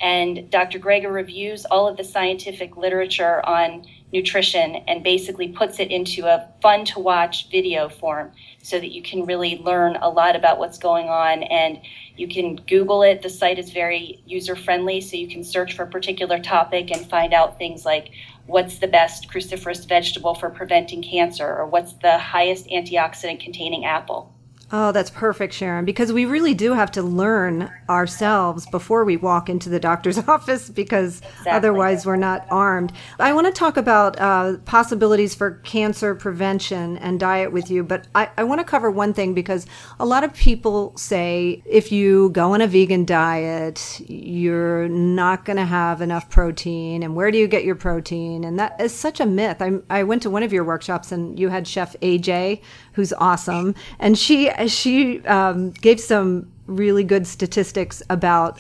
And 0.00 0.50
Dr. 0.50 0.80
Greger 0.80 1.12
reviews 1.12 1.64
all 1.64 1.86
of 1.86 1.96
the 1.96 2.02
scientific 2.02 2.76
literature 2.76 3.40
on 3.46 3.84
nutrition 4.12 4.76
and 4.88 5.04
basically 5.04 5.48
puts 5.48 5.78
it 5.78 5.90
into 5.90 6.26
a 6.26 6.48
fun 6.60 6.84
to 6.84 6.98
watch 6.98 7.48
video 7.50 7.88
form 7.88 8.32
so 8.62 8.78
that 8.78 8.90
you 8.90 9.02
can 9.02 9.24
really 9.24 9.58
learn 9.58 9.96
a 9.96 10.08
lot 10.08 10.36
about 10.36 10.58
what's 10.58 10.78
going 10.78 11.08
on. 11.08 11.42
And 11.44 11.80
you 12.16 12.28
can 12.28 12.56
google 12.56 13.02
it. 13.02 13.22
The 13.22 13.30
site 13.30 13.58
is 13.58 13.70
very 13.70 14.22
user 14.26 14.56
friendly 14.56 15.00
so 15.00 15.16
you 15.16 15.28
can 15.28 15.44
search 15.44 15.74
for 15.74 15.84
a 15.84 15.90
particular 15.90 16.38
topic 16.38 16.90
and 16.90 17.08
find 17.08 17.32
out 17.32 17.58
things 17.58 17.84
like 17.84 18.10
what's 18.46 18.78
the 18.78 18.88
best 18.88 19.30
cruciferous 19.30 19.86
vegetable 19.86 20.34
for 20.34 20.50
preventing 20.50 21.02
cancer? 21.02 21.46
Or 21.46 21.66
what's 21.66 21.92
the 21.94 22.18
highest 22.18 22.66
antioxidant 22.66 23.40
containing 23.40 23.84
apple 23.84 24.34
Oh, 24.72 24.92
that's 24.92 25.10
perfect, 25.10 25.52
Sharon, 25.52 25.84
because 25.84 26.12
we 26.12 26.26
really 26.26 26.54
do 26.54 26.74
have 26.74 26.92
to 26.92 27.02
learn 27.02 27.72
ourselves 27.88 28.66
before 28.66 29.04
we 29.04 29.16
walk 29.16 29.48
into 29.48 29.68
the 29.68 29.80
doctor's 29.80 30.18
office 30.28 30.70
because 30.70 31.20
otherwise 31.44 32.06
we're 32.06 32.14
not 32.14 32.46
armed. 32.50 32.92
I 33.18 33.32
want 33.32 33.48
to 33.48 33.52
talk 33.52 33.76
about 33.76 34.20
uh, 34.20 34.58
possibilities 34.66 35.34
for 35.34 35.52
cancer 35.64 36.14
prevention 36.14 36.98
and 36.98 37.18
diet 37.18 37.50
with 37.50 37.68
you, 37.68 37.82
but 37.82 38.06
I, 38.14 38.30
I 38.38 38.44
want 38.44 38.60
to 38.60 38.64
cover 38.64 38.92
one 38.92 39.12
thing 39.12 39.34
because 39.34 39.66
a 39.98 40.06
lot 40.06 40.22
of 40.22 40.32
people 40.34 40.96
say 40.96 41.64
if 41.66 41.90
you 41.90 42.30
go 42.30 42.54
on 42.54 42.60
a 42.60 42.68
vegan 42.68 43.04
diet, 43.04 44.00
you're 44.06 44.88
not 44.88 45.44
going 45.44 45.56
to 45.56 45.64
have 45.64 46.00
enough 46.00 46.30
protein. 46.30 47.02
And 47.02 47.16
where 47.16 47.32
do 47.32 47.38
you 47.38 47.48
get 47.48 47.64
your 47.64 47.74
protein? 47.74 48.44
And 48.44 48.60
that 48.60 48.80
is 48.80 48.94
such 48.94 49.18
a 49.18 49.26
myth. 49.26 49.60
I, 49.60 49.80
I 49.90 50.04
went 50.04 50.22
to 50.22 50.30
one 50.30 50.44
of 50.44 50.52
your 50.52 50.62
workshops 50.62 51.10
and 51.10 51.40
you 51.40 51.48
had 51.48 51.66
Chef 51.66 51.96
AJ, 52.02 52.62
who's 52.92 53.12
awesome, 53.14 53.74
and 53.98 54.18
she 54.18 54.50
she 54.66 55.24
um, 55.26 55.70
gave 55.70 56.00
some 56.00 56.50
really 56.66 57.04
good 57.04 57.26
statistics 57.26 58.02
about 58.10 58.58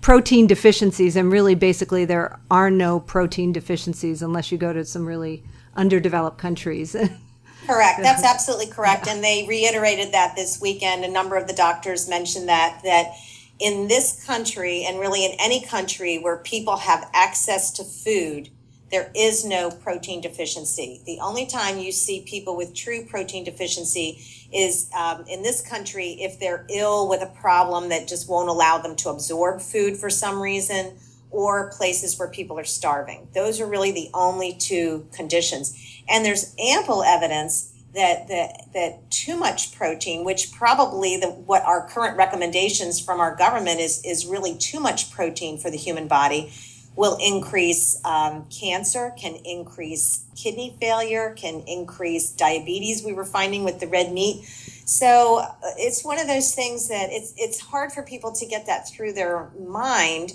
protein 0.00 0.46
deficiencies 0.46 1.16
and 1.16 1.32
really 1.32 1.54
basically 1.54 2.04
there 2.04 2.38
are 2.50 2.70
no 2.70 3.00
protein 3.00 3.52
deficiencies 3.52 4.22
unless 4.22 4.52
you 4.52 4.56
go 4.56 4.72
to 4.72 4.84
some 4.84 5.04
really 5.04 5.42
underdeveloped 5.74 6.38
countries 6.38 6.96
Correct. 7.66 8.00
That's 8.00 8.22
absolutely 8.22 8.68
correct. 8.68 9.08
And 9.08 9.22
they 9.22 9.44
reiterated 9.48 10.12
that 10.12 10.36
this 10.36 10.60
weekend. 10.60 11.04
A 11.04 11.10
number 11.10 11.36
of 11.36 11.48
the 11.48 11.52
doctors 11.52 12.08
mentioned 12.08 12.48
that 12.48 12.80
that 12.84 13.12
in 13.58 13.88
this 13.88 14.24
country 14.24 14.84
and 14.86 15.00
really 15.00 15.24
in 15.24 15.32
any 15.40 15.64
country 15.64 16.18
where 16.18 16.36
people 16.36 16.76
have 16.76 17.10
access 17.12 17.72
to 17.72 17.84
food, 17.84 18.50
there 18.90 19.10
is 19.16 19.44
no 19.44 19.70
protein 19.70 20.20
deficiency. 20.20 21.02
The 21.06 21.18
only 21.20 21.46
time 21.46 21.78
you 21.78 21.90
see 21.90 22.20
people 22.20 22.56
with 22.56 22.74
true 22.74 23.04
protein 23.04 23.44
deficiency 23.44 24.20
is 24.52 24.88
um, 24.96 25.24
in 25.28 25.42
this 25.42 25.60
country 25.60 26.10
if 26.20 26.38
they're 26.38 26.66
ill 26.70 27.08
with 27.08 27.20
a 27.22 27.26
problem 27.26 27.88
that 27.88 28.06
just 28.06 28.28
won't 28.28 28.48
allow 28.48 28.78
them 28.78 28.94
to 28.96 29.08
absorb 29.08 29.60
food 29.60 29.96
for 29.96 30.08
some 30.08 30.40
reason, 30.40 30.96
or 31.30 31.70
places 31.72 32.18
where 32.18 32.28
people 32.28 32.58
are 32.58 32.64
starving. 32.64 33.28
Those 33.34 33.60
are 33.60 33.66
really 33.66 33.92
the 33.92 34.08
only 34.14 34.54
two 34.54 35.06
conditions. 35.12 35.76
And 36.08 36.24
there's 36.24 36.54
ample 36.58 37.02
evidence 37.02 37.72
that 37.94 38.28
that 38.28 38.72
that 38.74 39.10
too 39.10 39.36
much 39.36 39.74
protein, 39.74 40.24
which 40.24 40.52
probably 40.52 41.16
the 41.16 41.28
what 41.28 41.62
our 41.64 41.88
current 41.88 42.16
recommendations 42.16 43.00
from 43.00 43.20
our 43.20 43.34
government 43.34 43.80
is 43.80 44.04
is 44.04 44.26
really 44.26 44.56
too 44.56 44.78
much 44.78 45.10
protein 45.10 45.58
for 45.58 45.70
the 45.70 45.76
human 45.76 46.06
body, 46.06 46.52
will 46.96 47.18
increase 47.20 48.00
um, 48.04 48.46
cancer, 48.46 49.12
can 49.18 49.36
increase 49.44 50.24
kidney 50.34 50.74
failure, 50.80 51.34
can 51.36 51.62
increase 51.66 52.30
diabetes. 52.30 53.04
We 53.04 53.12
were 53.12 53.26
finding 53.26 53.64
with 53.64 53.80
the 53.80 53.86
red 53.86 54.12
meat. 54.12 54.44
So 54.86 55.40
uh, 55.40 55.52
it's 55.76 56.04
one 56.04 56.18
of 56.18 56.26
those 56.26 56.54
things 56.54 56.88
that 56.88 57.10
it's 57.10 57.34
it's 57.36 57.60
hard 57.60 57.92
for 57.92 58.02
people 58.02 58.32
to 58.32 58.46
get 58.46 58.66
that 58.66 58.88
through 58.88 59.12
their 59.12 59.50
mind 59.58 60.32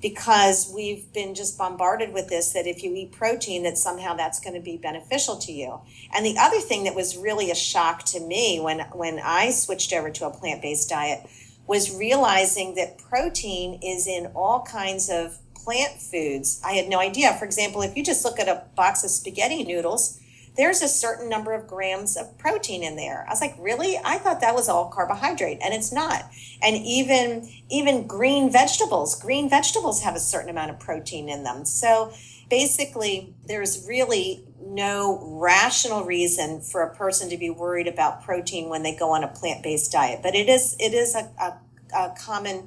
because 0.00 0.70
we've 0.72 1.12
been 1.12 1.34
just 1.34 1.58
bombarded 1.58 2.12
with 2.12 2.28
this 2.28 2.52
that 2.52 2.66
if 2.66 2.82
you 2.82 2.94
eat 2.94 3.12
protein 3.12 3.64
that 3.64 3.76
somehow 3.76 4.14
that's 4.14 4.38
going 4.38 4.54
to 4.54 4.60
be 4.60 4.76
beneficial 4.76 5.36
to 5.36 5.52
you 5.52 5.80
and 6.14 6.24
the 6.24 6.36
other 6.38 6.60
thing 6.60 6.84
that 6.84 6.94
was 6.94 7.16
really 7.16 7.50
a 7.50 7.54
shock 7.54 8.04
to 8.04 8.20
me 8.20 8.60
when 8.60 8.78
when 8.92 9.18
i 9.24 9.50
switched 9.50 9.92
over 9.92 10.08
to 10.08 10.24
a 10.24 10.30
plant-based 10.30 10.88
diet 10.88 11.28
was 11.66 11.94
realizing 11.94 12.76
that 12.76 12.98
protein 12.98 13.80
is 13.82 14.06
in 14.06 14.26
all 14.34 14.62
kinds 14.62 15.10
of 15.10 15.38
plant 15.68 16.00
foods 16.00 16.62
i 16.64 16.72
had 16.72 16.88
no 16.88 16.98
idea 16.98 17.34
for 17.34 17.44
example 17.44 17.82
if 17.82 17.94
you 17.94 18.02
just 18.02 18.24
look 18.24 18.40
at 18.40 18.48
a 18.48 18.62
box 18.74 19.04
of 19.04 19.10
spaghetti 19.10 19.64
noodles 19.64 20.18
there's 20.58 20.82
a 20.82 20.88
certain 20.88 21.28
number 21.28 21.52
of 21.52 21.68
grams 21.68 22.16
of 22.16 22.36
protein 22.36 22.82
in 22.82 22.96
there. 22.96 23.24
I 23.28 23.30
was 23.30 23.40
like, 23.40 23.54
really? 23.60 23.96
I 24.04 24.18
thought 24.18 24.40
that 24.40 24.56
was 24.56 24.68
all 24.68 24.90
carbohydrate, 24.90 25.60
and 25.62 25.72
it's 25.72 25.92
not. 25.92 26.24
And 26.60 26.76
even 26.76 27.48
even 27.70 28.08
green 28.08 28.50
vegetables, 28.50 29.14
green 29.14 29.48
vegetables 29.48 30.02
have 30.02 30.16
a 30.16 30.20
certain 30.20 30.50
amount 30.50 30.72
of 30.72 30.80
protein 30.80 31.28
in 31.28 31.44
them. 31.44 31.64
So 31.64 32.12
basically, 32.50 33.34
there's 33.46 33.86
really 33.86 34.44
no 34.60 35.20
rational 35.40 36.04
reason 36.04 36.60
for 36.60 36.82
a 36.82 36.94
person 36.94 37.30
to 37.30 37.36
be 37.36 37.50
worried 37.50 37.86
about 37.86 38.24
protein 38.24 38.68
when 38.68 38.82
they 38.82 38.96
go 38.96 39.12
on 39.12 39.22
a 39.22 39.28
plant-based 39.28 39.92
diet. 39.92 40.20
But 40.24 40.34
it 40.34 40.48
is 40.48 40.74
it 40.80 40.92
is 40.92 41.14
a, 41.14 41.30
a, 41.40 41.96
a 41.96 42.14
common 42.18 42.66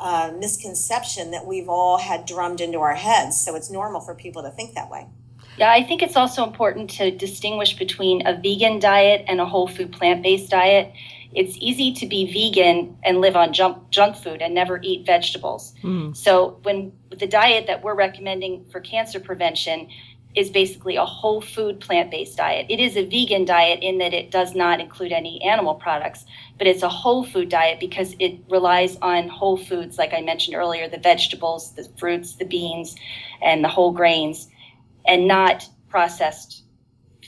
uh, 0.00 0.32
misconception 0.38 1.30
that 1.32 1.46
we've 1.46 1.68
all 1.68 1.98
had 1.98 2.26
drummed 2.26 2.60
into 2.60 2.78
our 2.80 2.94
heads. 2.94 3.40
So 3.40 3.54
it's 3.54 3.70
normal 3.70 4.00
for 4.00 4.14
people 4.14 4.42
to 4.42 4.50
think 4.50 4.74
that 4.74 4.90
way. 4.90 5.06
Yeah, 5.58 5.72
I 5.72 5.82
think 5.82 6.02
it's 6.02 6.16
also 6.16 6.44
important 6.44 6.88
to 6.90 7.10
distinguish 7.10 7.76
between 7.76 8.26
a 8.26 8.40
vegan 8.40 8.78
diet 8.78 9.24
and 9.26 9.40
a 9.40 9.46
whole 9.46 9.66
food 9.66 9.92
plant 9.92 10.22
based 10.22 10.50
diet. 10.50 10.92
It's 11.34 11.56
easy 11.58 11.92
to 11.94 12.06
be 12.06 12.32
vegan 12.32 12.96
and 13.02 13.20
live 13.20 13.36
on 13.36 13.52
junk, 13.52 13.90
junk 13.90 14.16
food 14.16 14.40
and 14.40 14.54
never 14.54 14.80
eat 14.82 15.04
vegetables. 15.04 15.74
Mm. 15.82 16.16
So, 16.16 16.58
when 16.62 16.92
the 17.10 17.26
diet 17.26 17.66
that 17.66 17.82
we're 17.82 17.94
recommending 17.94 18.64
for 18.70 18.80
cancer 18.80 19.20
prevention 19.20 19.88
is 20.38 20.50
basically 20.50 20.94
a 20.94 21.04
whole 21.04 21.40
food 21.40 21.80
plant 21.80 22.12
based 22.12 22.36
diet. 22.36 22.64
It 22.68 22.78
is 22.78 22.96
a 22.96 23.04
vegan 23.04 23.44
diet 23.44 23.82
in 23.82 23.98
that 23.98 24.14
it 24.14 24.30
does 24.30 24.54
not 24.54 24.80
include 24.80 25.10
any 25.10 25.42
animal 25.42 25.74
products, 25.74 26.24
but 26.58 26.68
it's 26.68 26.84
a 26.84 26.88
whole 26.88 27.24
food 27.24 27.48
diet 27.48 27.80
because 27.80 28.14
it 28.20 28.38
relies 28.48 28.96
on 29.02 29.26
whole 29.26 29.56
foods, 29.56 29.98
like 29.98 30.14
I 30.14 30.20
mentioned 30.20 30.56
earlier 30.56 30.88
the 30.88 30.98
vegetables, 30.98 31.72
the 31.72 31.88
fruits, 31.98 32.36
the 32.36 32.44
beans, 32.44 32.94
and 33.42 33.64
the 33.64 33.68
whole 33.68 33.90
grains 33.90 34.48
and 35.06 35.26
not 35.26 35.68
processed 35.88 36.62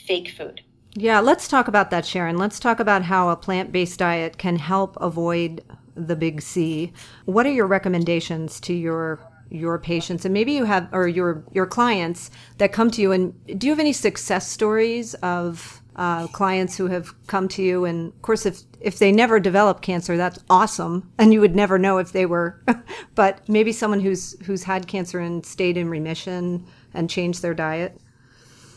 fake 0.06 0.28
food. 0.28 0.62
Yeah, 0.94 1.18
let's 1.18 1.48
talk 1.48 1.66
about 1.66 1.90
that, 1.90 2.06
Sharon. 2.06 2.38
Let's 2.38 2.60
talk 2.60 2.78
about 2.78 3.02
how 3.02 3.30
a 3.30 3.36
plant 3.36 3.72
based 3.72 3.98
diet 3.98 4.38
can 4.38 4.56
help 4.56 4.96
avoid 5.00 5.64
the 5.96 6.14
big 6.14 6.42
C. 6.42 6.92
What 7.24 7.44
are 7.44 7.52
your 7.52 7.66
recommendations 7.66 8.60
to 8.60 8.72
your 8.72 9.18
your 9.50 9.78
patients 9.78 10.24
and 10.24 10.32
maybe 10.32 10.52
you 10.52 10.64
have 10.64 10.88
or 10.92 11.08
your 11.08 11.44
your 11.52 11.66
clients 11.66 12.30
that 12.58 12.72
come 12.72 12.90
to 12.90 13.02
you 13.02 13.12
and 13.12 13.34
do 13.58 13.66
you 13.66 13.72
have 13.72 13.80
any 13.80 13.92
success 13.92 14.48
stories 14.48 15.14
of 15.14 15.82
uh, 15.96 16.26
clients 16.28 16.76
who 16.76 16.86
have 16.86 17.12
come 17.26 17.48
to 17.48 17.62
you 17.62 17.84
and 17.84 18.12
of 18.12 18.22
course 18.22 18.46
if 18.46 18.60
if 18.80 18.98
they 18.98 19.10
never 19.12 19.40
develop 19.40 19.82
cancer 19.82 20.16
that's 20.16 20.38
awesome 20.48 21.10
and 21.18 21.32
you 21.32 21.40
would 21.40 21.54
never 21.54 21.78
know 21.78 21.98
if 21.98 22.12
they 22.12 22.24
were 22.24 22.62
but 23.14 23.46
maybe 23.48 23.72
someone 23.72 24.00
who's 24.00 24.40
who's 24.44 24.62
had 24.62 24.86
cancer 24.86 25.18
and 25.18 25.44
stayed 25.44 25.76
in 25.76 25.90
remission 25.90 26.64
and 26.94 27.10
changed 27.10 27.42
their 27.42 27.54
diet? 27.54 28.00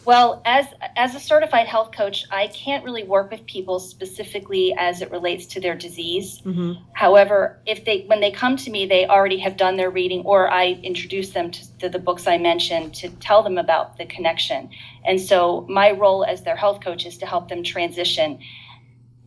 Well, 0.05 0.41
as 0.43 0.67
as 0.97 1.15
a 1.15 1.19
certified 1.19 1.67
health 1.67 1.91
coach, 1.93 2.25
I 2.29 2.47
can't 2.47 2.83
really 2.83 3.03
work 3.03 3.31
with 3.31 3.45
people 3.45 3.79
specifically 3.79 4.73
as 4.77 5.01
it 5.01 5.09
relates 5.11 5.45
to 5.47 5.61
their 5.61 5.75
disease. 5.75 6.41
Mm-hmm. 6.41 6.73
However, 6.91 7.61
if 7.65 7.85
they 7.85 8.03
when 8.07 8.19
they 8.19 8.31
come 8.31 8.57
to 8.57 8.69
me, 8.69 8.85
they 8.85 9.07
already 9.07 9.37
have 9.39 9.55
done 9.55 9.77
their 9.77 9.89
reading, 9.89 10.21
or 10.25 10.49
I 10.49 10.79
introduce 10.83 11.29
them 11.29 11.51
to, 11.51 11.77
to 11.77 11.89
the 11.89 11.99
books 11.99 12.27
I 12.27 12.37
mentioned 12.37 12.93
to 12.95 13.09
tell 13.09 13.43
them 13.43 13.57
about 13.57 13.97
the 13.97 14.05
connection. 14.05 14.69
And 15.05 15.21
so, 15.21 15.65
my 15.69 15.91
role 15.91 16.25
as 16.25 16.43
their 16.43 16.57
health 16.57 16.83
coach 16.83 17.05
is 17.05 17.17
to 17.19 17.25
help 17.25 17.47
them 17.47 17.63
transition. 17.63 18.39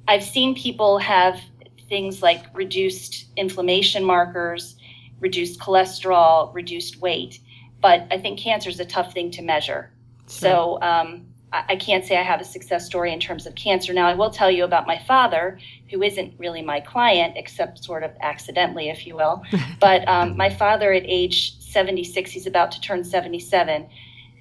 I've 0.09 0.25
seen 0.25 0.55
people 0.55 0.99
have 0.99 1.41
things 1.89 2.23
like 2.23 2.45
reduced 2.55 3.27
inflammation 3.37 4.05
markers, 4.05 4.77
reduced 5.21 5.59
cholesterol, 5.59 6.53
reduced 6.55 7.01
weight 7.01 7.41
but 7.83 8.07
I 8.11 8.19
think 8.19 8.39
cancer 8.39 8.71
is 8.71 8.81
a 8.81 8.85
tough 8.85 9.12
thing 9.12 9.31
to 9.33 9.43
measure. 9.43 9.91
Sure. 10.29 10.51
So 10.51 10.79
um, 10.83 11.27
I, 11.53 11.65
I 11.71 11.77
can't 11.77 12.05
say 12.05 12.17
I 12.17 12.23
have 12.23 12.41
a 12.41 12.45
success 12.45 12.87
story 12.87 13.12
in 13.12 13.21
terms 13.21 13.47
of 13.47 13.55
cancer. 13.55 13.93
Now, 13.93 14.07
I 14.07 14.15
will 14.15 14.31
tell 14.31 14.51
you 14.51 14.65
about 14.65 14.87
my 14.87 14.99
father, 14.99 15.59
who 15.91 16.03
isn't 16.03 16.35
really 16.39 16.62
my 16.62 16.81
client, 16.81 17.35
except 17.37 17.85
sort 17.85 18.03
of 18.03 18.11
accidentally, 18.21 18.89
if 18.89 19.07
you 19.07 19.17
will. 19.17 19.43
but 19.81 20.07
um, 20.09 20.37
my 20.37 20.51
father, 20.51 20.93
at 20.93 21.05
age 21.07 21.59
76, 21.61 22.31
he's 22.31 22.47
about 22.47 22.73
to 22.73 22.81
turn 22.81 23.05
77, 23.05 23.89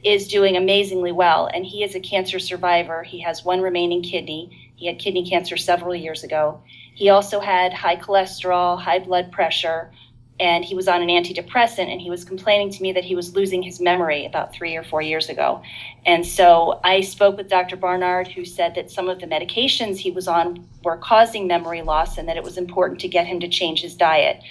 is 0.04 0.28
doing 0.28 0.58
amazingly 0.58 1.12
well. 1.12 1.48
And 1.48 1.65
he 1.65 1.84
is 1.84 1.95
a 1.95 2.00
cancer 2.00 2.39
survivor. 2.39 3.04
He 3.04 3.19
has 3.21 3.45
one 3.45 3.62
remaining 3.62 4.04
kidney. 4.04 4.71
He 4.76 4.88
had 4.88 5.00
kidney 5.00 5.28
cancer 5.28 5.58
several 5.58 5.95
years 5.95 6.24
ago. 6.24 6.62
He 6.93 7.10
also 7.10 7.39
had 7.39 7.74
high 7.74 7.98
cholesterol, 7.98 8.80
high 8.80 9.00
blood 9.00 9.32
pressure, 9.32 9.91
and 10.39 10.65
he 10.65 10.76
was 10.76 10.88
on 10.88 11.02
an 11.02 11.08
antidepressant 11.08 11.89
and 11.91 12.02
he 12.02 12.10
was 12.10 12.26
complaining 12.26 12.69
to 12.69 12.82
me 12.82 12.91
that 12.91 13.06
he 13.06 13.15
was 13.15 13.36
losing 13.36 13.62
his 13.62 13.80
memory 13.80 14.26
about 14.26 14.54
three 14.54 14.76
or 14.76 14.84
four 14.84 15.02
years 15.02 15.30
ago 15.30 15.62
and 16.06 16.26
so 16.26 16.80
i 16.84 17.00
spoke 17.02 17.38
with 17.38 17.50
dr 17.50 17.76
barnard 17.78 18.28
who 18.28 18.43
said 18.43 18.76
that 18.76 18.91
some 18.91 19.08
of 19.08 19.19
the 19.19 19.28
medications 19.28 19.98
he 19.98 20.12
was 20.12 20.28
on 20.28 20.67
were 20.84 20.98
causing 20.98 21.48
memory 21.48 21.82
loss 21.82 22.17
and 22.17 22.28
that 22.28 22.38
it 22.38 22.43
was 22.43 22.58
important 22.58 23.00
to 23.00 23.08
get 23.08 23.26
him 23.26 23.39
to 23.39 23.48
change 23.48 23.82
his 23.82 23.95
diet 23.95 24.41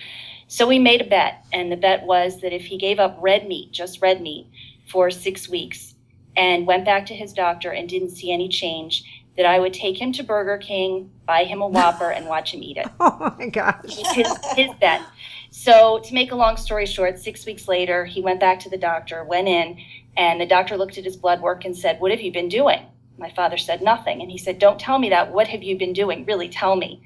so 0.49 0.67
we 0.67 0.79
made 0.79 1.01
a 1.01 1.09
bet 1.09 1.45
and 1.53 1.71
the 1.71 1.77
bet 1.77 2.05
was 2.05 2.41
that 2.41 2.53
if 2.53 2.65
he 2.65 2.79
gave 2.79 2.99
up 2.99 3.17
red 3.21 3.47
meat 3.47 3.71
just 3.71 4.01
red 4.01 4.23
meat 4.23 4.47
for 4.87 5.11
six 5.11 5.49
weeks 5.49 5.95
and 6.37 6.67
went 6.67 6.85
back 6.85 7.07
to 7.07 7.15
his 7.15 7.33
doctor 7.33 7.71
and 7.71 7.89
didn't 7.89 8.11
see 8.11 8.33
any 8.33 8.49
change 8.49 9.05
that 9.37 9.47
I 9.47 9.59
would 9.59 9.75
take 9.75 10.01
him 10.01 10.13
to 10.13 10.23
Burger 10.23 10.59
King, 10.59 11.11
buy 11.27 11.45
him 11.45 11.61
a 11.61 11.67
Whopper, 11.67 12.11
and 12.11 12.27
watch 12.27 12.55
him 12.55 12.63
eat 12.63 12.77
it. 12.77 12.87
Oh 13.01 13.35
my 13.39 13.49
gosh. 13.49 13.97
His, 14.15 14.29
his 14.57 14.71
bet. 14.81 15.03
So, 15.57 16.01
to 16.01 16.15
make 16.15 16.33
a 16.33 16.35
long 16.35 16.57
story 16.57 16.85
short, 16.85 17.17
six 17.17 17.47
weeks 17.47 17.69
later, 17.69 18.05
he 18.05 18.21
went 18.21 18.41
back 18.41 18.59
to 18.61 18.69
the 18.69 18.77
doctor, 18.77 19.23
went 19.23 19.47
in, 19.47 19.79
and 20.17 20.41
the 20.41 20.47
doctor 20.47 20.77
looked 20.77 20.99
at 20.99 21.05
his 21.05 21.17
blood 21.17 21.41
work 21.41 21.65
and 21.65 21.77
said, 21.77 22.01
What 22.01 22.11
have 22.11 22.21
you 22.21 22.33
been 22.33 22.49
doing? 22.49 22.85
My 23.19 23.31
father 23.31 23.57
said, 23.57 23.81
Nothing. 23.81 24.21
And 24.21 24.33
he 24.33 24.37
said, 24.37 24.59
Don't 24.59 24.81
tell 24.81 24.99
me 24.99 25.11
that. 25.11 25.33
What 25.33 25.47
have 25.47 25.63
you 25.63 25.79
been 25.79 25.93
doing? 25.93 26.25
Really 26.25 26.49
tell 26.49 26.75
me. 26.75 27.01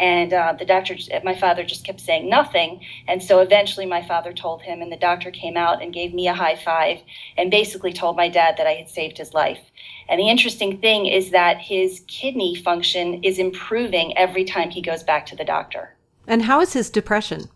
And 0.00 0.32
uh, 0.32 0.56
the 0.58 0.64
doctor, 0.64 0.96
my 1.22 1.36
father 1.36 1.62
just 1.62 1.86
kept 1.86 2.00
saying 2.00 2.28
nothing. 2.28 2.84
And 3.06 3.22
so 3.22 3.38
eventually 3.38 3.86
my 3.86 4.02
father 4.02 4.32
told 4.32 4.60
him, 4.60 4.82
and 4.82 4.90
the 4.90 4.96
doctor 4.96 5.30
came 5.30 5.56
out 5.56 5.80
and 5.80 5.94
gave 5.94 6.12
me 6.12 6.26
a 6.26 6.34
high 6.34 6.56
five 6.56 6.98
and 7.38 7.48
basically 7.48 7.92
told 7.92 8.16
my 8.16 8.28
dad 8.28 8.56
that 8.58 8.66
I 8.66 8.72
had 8.72 8.90
saved 8.90 9.18
his 9.18 9.32
life. 9.34 9.70
And 10.08 10.18
the 10.18 10.28
interesting 10.28 10.80
thing 10.80 11.06
is 11.06 11.30
that 11.30 11.58
his 11.58 12.02
kidney 12.08 12.56
function 12.56 13.22
is 13.22 13.38
improving 13.38 14.18
every 14.18 14.44
time 14.44 14.70
he 14.70 14.82
goes 14.82 15.04
back 15.04 15.26
to 15.26 15.36
the 15.36 15.44
doctor. 15.44 15.94
And 16.26 16.42
how 16.42 16.60
is 16.60 16.72
his 16.72 16.90
depression? 16.90 17.50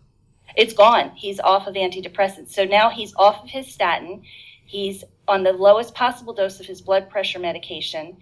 It's 0.55 0.73
gone. 0.73 1.11
He's 1.15 1.39
off 1.39 1.67
of 1.67 1.75
antidepressants. 1.75 2.51
So 2.51 2.65
now 2.65 2.89
he's 2.89 3.13
off 3.15 3.43
of 3.43 3.49
his 3.49 3.67
statin. 3.67 4.23
He's 4.65 5.03
on 5.27 5.43
the 5.43 5.53
lowest 5.53 5.93
possible 5.93 6.33
dose 6.33 6.59
of 6.59 6.65
his 6.65 6.81
blood 6.81 7.09
pressure 7.09 7.39
medication 7.39 8.17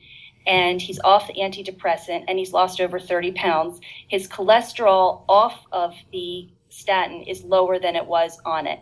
and 0.47 0.81
he's 0.81 0.99
off 1.03 1.27
the 1.27 1.33
antidepressant 1.33 2.23
and 2.27 2.39
he's 2.39 2.53
lost 2.53 2.79
over 2.79 2.99
30 2.99 3.33
pounds. 3.33 3.79
His 4.07 4.27
cholesterol 4.27 5.23
off 5.27 5.65
of 5.71 5.93
the 6.11 6.49
statin 6.69 7.21
is 7.23 7.43
lower 7.43 7.79
than 7.79 7.95
it 7.95 8.05
was 8.05 8.39
on 8.45 8.65
it. 8.65 8.79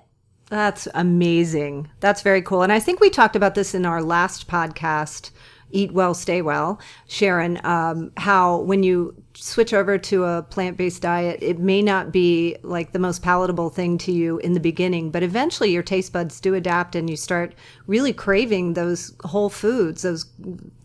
That's 0.47 0.87
amazing. 0.93 1.89
That's 2.01 2.21
very 2.21 2.43
cool. 2.43 2.61
And 2.61 2.71
I 2.71 2.79
think 2.79 2.99
we 2.99 3.09
talked 3.09 3.35
about 3.35 3.55
this 3.55 3.73
in 3.73 3.85
our 3.85 4.03
last 4.03 4.47
podcast 4.47 5.31
Eat 5.71 5.91
Well, 5.91 6.13
Stay 6.13 6.41
Well, 6.41 6.79
Sharon, 7.07 7.59
um, 7.65 8.11
how 8.17 8.59
when 8.59 8.83
you 8.83 9.15
switch 9.33 9.73
over 9.73 9.97
to 9.97 10.23
a 10.23 10.43
plant 10.43 10.77
based 10.77 11.01
diet, 11.01 11.39
it 11.41 11.59
may 11.59 11.81
not 11.81 12.11
be 12.11 12.55
like 12.63 12.91
the 12.91 12.99
most 12.99 13.21
palatable 13.21 13.69
thing 13.69 13.97
to 13.99 14.11
you 14.11 14.37
in 14.39 14.53
the 14.53 14.59
beginning, 14.59 15.11
but 15.11 15.23
eventually 15.23 15.71
your 15.71 15.83
taste 15.83 16.13
buds 16.13 16.39
do 16.39 16.53
adapt 16.53 16.95
and 16.95 17.09
you 17.09 17.17
start 17.17 17.53
really 17.87 18.13
craving 18.13 18.73
those 18.73 19.13
whole 19.23 19.49
foods, 19.49 20.03
those 20.03 20.25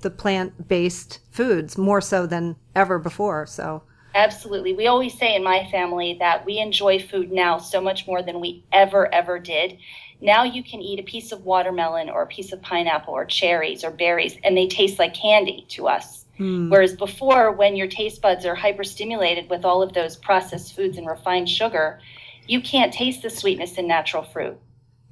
the 0.00 0.10
plant 0.10 0.68
based 0.68 1.20
foods 1.30 1.78
more 1.78 2.00
so 2.00 2.26
than 2.26 2.56
ever 2.74 2.98
before. 2.98 3.46
So 3.46 3.82
Absolutely. 4.14 4.72
We 4.72 4.86
always 4.88 5.16
say 5.16 5.36
in 5.36 5.44
my 5.44 5.68
family 5.70 6.16
that 6.18 6.44
we 6.44 6.58
enjoy 6.58 6.98
food 6.98 7.30
now 7.30 7.58
so 7.58 7.80
much 7.80 8.06
more 8.06 8.22
than 8.22 8.40
we 8.40 8.64
ever, 8.72 9.12
ever 9.14 9.38
did. 9.38 9.78
Now 10.20 10.44
you 10.44 10.62
can 10.62 10.80
eat 10.80 11.00
a 11.00 11.02
piece 11.02 11.32
of 11.32 11.44
watermelon 11.44 12.10
or 12.10 12.22
a 12.22 12.26
piece 12.26 12.52
of 12.52 12.60
pineapple 12.60 13.14
or 13.14 13.24
cherries 13.24 13.84
or 13.84 13.90
berries, 13.90 14.36
and 14.44 14.56
they 14.56 14.66
taste 14.66 14.98
like 14.98 15.14
candy 15.14 15.64
to 15.70 15.88
us. 15.88 16.24
Mm. 16.38 16.70
Whereas 16.70 16.94
before, 16.94 17.52
when 17.52 17.76
your 17.76 17.86
taste 17.86 18.22
buds 18.22 18.44
are 18.46 18.56
hyperstimulated 18.56 19.48
with 19.48 19.64
all 19.64 19.82
of 19.82 19.92
those 19.92 20.16
processed 20.16 20.74
foods 20.74 20.98
and 20.98 21.06
refined 21.06 21.48
sugar, 21.48 22.00
you 22.46 22.60
can't 22.60 22.92
taste 22.92 23.22
the 23.22 23.30
sweetness 23.30 23.78
in 23.78 23.86
natural 23.86 24.22
fruit. 24.22 24.58